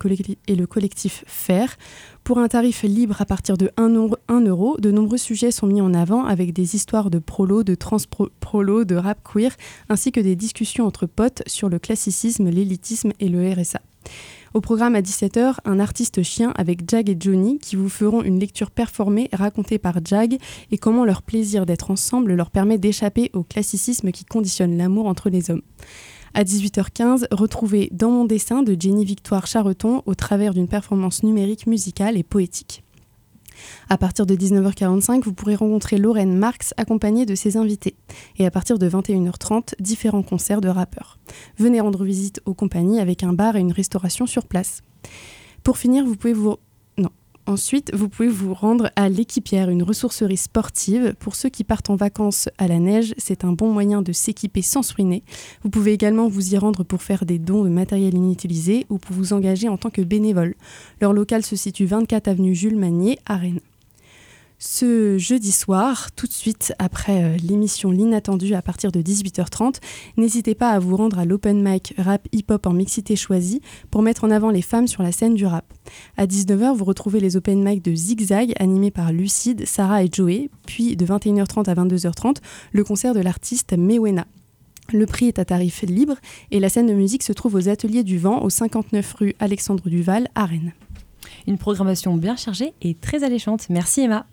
le 0.54 0.66
collectif 0.66 1.24
Faire. 1.26 1.76
Pour 2.22 2.38
un 2.38 2.48
tarif 2.48 2.82
libre 2.82 3.20
à 3.20 3.26
partir 3.26 3.58
de 3.58 3.70
1 3.76 3.90
euro, 3.90 4.76
de 4.78 4.90
nombreux 4.90 5.18
sujets 5.18 5.50
sont 5.50 5.66
mis 5.66 5.82
en 5.82 5.92
avant 5.92 6.24
avec 6.24 6.52
des 6.52 6.74
histoires 6.74 7.10
de 7.10 7.18
prolo, 7.18 7.62
de 7.62 7.74
trans-prolo, 7.74 8.84
de 8.84 8.94
rap 8.94 9.18
queer, 9.22 9.50
ainsi 9.88 10.10
que 10.10 10.20
des 10.20 10.36
discussions 10.36 10.86
entre 10.86 11.06
potes 11.06 11.42
sur 11.46 11.68
le 11.68 11.78
classicisme, 11.78 12.48
l'élitisme 12.48 13.12
et 13.20 13.28
le 13.28 13.52
RSA. 13.52 13.80
Au 14.54 14.60
programme 14.60 14.94
à 14.94 15.00
17h, 15.00 15.56
un 15.64 15.80
artiste 15.80 16.22
chien 16.22 16.52
avec 16.54 16.88
Jag 16.88 17.10
et 17.10 17.16
Johnny 17.18 17.58
qui 17.58 17.74
vous 17.74 17.88
feront 17.88 18.22
une 18.22 18.38
lecture 18.38 18.70
performée 18.70 19.28
racontée 19.32 19.78
par 19.78 19.96
Jag 20.06 20.38
et 20.70 20.78
comment 20.78 21.04
leur 21.04 21.22
plaisir 21.22 21.66
d'être 21.66 21.90
ensemble 21.90 22.34
leur 22.34 22.52
permet 22.52 22.78
d'échapper 22.78 23.32
au 23.32 23.42
classicisme 23.42 24.12
qui 24.12 24.24
conditionne 24.24 24.76
l'amour 24.76 25.06
entre 25.06 25.28
les 25.28 25.50
hommes. 25.50 25.62
À 26.34 26.44
18h15, 26.44 27.26
retrouvez 27.32 27.88
Dans 27.90 28.10
mon 28.10 28.26
dessin 28.26 28.62
de 28.62 28.76
Jenny 28.78 29.04
Victoire 29.04 29.48
Charreton 29.48 30.02
au 30.06 30.14
travers 30.14 30.54
d'une 30.54 30.68
performance 30.68 31.24
numérique 31.24 31.66
musicale 31.66 32.16
et 32.16 32.22
poétique. 32.22 32.83
À 33.88 33.98
partir 33.98 34.26
de 34.26 34.34
19h45, 34.34 35.22
vous 35.22 35.32
pourrez 35.32 35.54
rencontrer 35.54 35.98
Lorraine 35.98 36.36
Marx 36.36 36.74
accompagnée 36.76 37.26
de 37.26 37.34
ses 37.34 37.56
invités. 37.56 37.96
Et 38.38 38.46
à 38.46 38.50
partir 38.50 38.78
de 38.78 38.88
21h30, 38.88 39.74
différents 39.80 40.22
concerts 40.22 40.60
de 40.60 40.68
rappeurs. 40.68 41.18
Venez 41.58 41.80
rendre 41.80 42.04
visite 42.04 42.40
aux 42.44 42.54
compagnies 42.54 43.00
avec 43.00 43.22
un 43.22 43.32
bar 43.32 43.56
et 43.56 43.60
une 43.60 43.72
restauration 43.72 44.26
sur 44.26 44.46
place. 44.46 44.82
Pour 45.62 45.78
finir, 45.78 46.04
vous 46.04 46.16
pouvez 46.16 46.34
vous 46.34 46.56
Ensuite, 47.46 47.94
vous 47.94 48.08
pouvez 48.08 48.28
vous 48.28 48.54
rendre 48.54 48.90
à 48.96 49.10
l'équipière, 49.10 49.68
une 49.68 49.82
ressourcerie 49.82 50.38
sportive. 50.38 51.14
Pour 51.18 51.36
ceux 51.36 51.50
qui 51.50 51.62
partent 51.62 51.90
en 51.90 51.96
vacances 51.96 52.48
à 52.56 52.68
la 52.68 52.78
neige, 52.78 53.14
c'est 53.18 53.44
un 53.44 53.52
bon 53.52 53.70
moyen 53.70 54.00
de 54.00 54.12
s'équiper 54.12 54.62
sans 54.62 54.82
se 54.82 54.94
ruiner. 54.94 55.22
Vous 55.62 55.68
pouvez 55.68 55.92
également 55.92 56.26
vous 56.26 56.54
y 56.54 56.58
rendre 56.58 56.84
pour 56.84 57.02
faire 57.02 57.26
des 57.26 57.38
dons 57.38 57.64
de 57.64 57.68
matériel 57.68 58.14
inutilisé 58.14 58.86
ou 58.88 58.96
pour 58.96 59.14
vous 59.14 59.34
engager 59.34 59.68
en 59.68 59.76
tant 59.76 59.90
que 59.90 60.00
bénévole. 60.00 60.54
Leur 61.02 61.12
local 61.12 61.44
se 61.44 61.54
situe 61.54 61.84
24 61.84 62.28
avenue 62.28 62.54
Jules 62.54 62.78
Magnier 62.78 63.18
à 63.26 63.36
Rennes 63.36 63.60
ce 64.58 65.18
jeudi 65.18 65.52
soir, 65.52 66.10
tout 66.12 66.26
de 66.26 66.32
suite 66.32 66.72
après 66.78 67.22
euh, 67.22 67.36
l'émission 67.36 67.90
L'inattendu 67.90 68.54
à 68.54 68.62
partir 68.62 68.92
de 68.92 69.00
18h30. 69.00 69.76
N'hésitez 70.16 70.54
pas 70.54 70.70
à 70.70 70.78
vous 70.78 70.96
rendre 70.96 71.18
à 71.18 71.24
l'open 71.24 71.62
mic 71.62 71.94
rap 71.98 72.26
hip-hop 72.32 72.66
en 72.66 72.72
mixité 72.72 73.16
choisie 73.16 73.60
pour 73.90 74.02
mettre 74.02 74.24
en 74.24 74.30
avant 74.30 74.50
les 74.50 74.62
femmes 74.62 74.86
sur 74.86 75.02
la 75.02 75.12
scène 75.12 75.34
du 75.34 75.44
rap. 75.44 75.64
À 76.16 76.26
19h, 76.26 76.74
vous 76.76 76.84
retrouvez 76.84 77.20
les 77.20 77.36
open 77.36 77.62
mic 77.62 77.82
de 77.84 77.94
Zigzag 77.94 78.54
animés 78.58 78.90
par 78.90 79.12
Lucide, 79.12 79.66
Sarah 79.66 80.04
et 80.04 80.08
Joey, 80.10 80.50
puis 80.66 80.96
de 80.96 81.04
21h30 81.04 81.68
à 81.68 81.74
22h30, 81.74 82.36
le 82.72 82.84
concert 82.84 83.14
de 83.14 83.20
l'artiste 83.20 83.76
Mewena. 83.76 84.26
Le 84.92 85.06
prix 85.06 85.28
est 85.28 85.38
à 85.38 85.44
tarif 85.44 85.82
libre 85.82 86.16
et 86.50 86.60
la 86.60 86.68
scène 86.68 86.86
de 86.86 86.92
musique 86.92 87.22
se 87.22 87.32
trouve 87.32 87.54
aux 87.54 87.68
Ateliers 87.68 88.04
du 88.04 88.18
Vent 88.18 88.42
au 88.42 88.50
59 88.50 89.14
rue 89.14 89.34
Alexandre 89.38 89.88
Duval 89.88 90.28
à 90.34 90.44
Rennes. 90.44 90.72
Une 91.46 91.58
programmation 91.58 92.16
bien 92.16 92.36
chargée 92.36 92.72
et 92.82 92.94
très 92.94 93.24
alléchante. 93.24 93.66
Merci 93.70 94.02
Emma. 94.02 94.26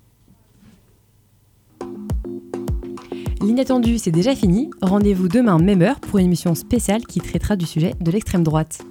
L'inattendu, 3.43 3.97
c'est 3.97 4.11
déjà 4.11 4.35
fini. 4.35 4.69
Rendez-vous 4.83 5.27
demain, 5.27 5.57
même 5.57 5.81
heure, 5.81 5.99
pour 5.99 6.19
une 6.19 6.27
émission 6.27 6.53
spéciale 6.53 7.07
qui 7.07 7.19
traitera 7.19 7.55
du 7.55 7.65
sujet 7.65 7.95
de 7.99 8.11
l'extrême 8.11 8.43
droite. 8.43 8.83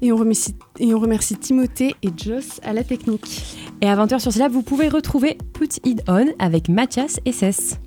Et 0.00 0.10
on, 0.10 0.16
remercie, 0.16 0.56
et 0.80 0.92
on 0.92 0.98
remercie 0.98 1.36
Timothée 1.36 1.94
et 2.02 2.08
Joss 2.16 2.60
à 2.64 2.72
la 2.72 2.82
technique. 2.82 3.56
Et 3.80 3.88
à 3.88 3.94
20h 3.94 4.18
sur 4.18 4.32
cela, 4.32 4.48
vous 4.48 4.62
pouvez 4.62 4.88
retrouver 4.88 5.38
Put 5.52 5.78
It 5.84 6.02
On 6.08 6.26
avec 6.40 6.68
Mathias 6.68 7.20
SS. 7.24 7.78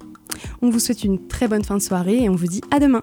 On 0.61 0.69
vous 0.69 0.79
souhaite 0.79 1.03
une 1.03 1.27
très 1.27 1.49
bonne 1.49 1.63
fin 1.65 1.75
de 1.75 1.81
soirée 1.81 2.23
et 2.23 2.29
on 2.29 2.35
vous 2.35 2.47
dit 2.47 2.61
à 2.71 2.79
demain. 2.79 3.01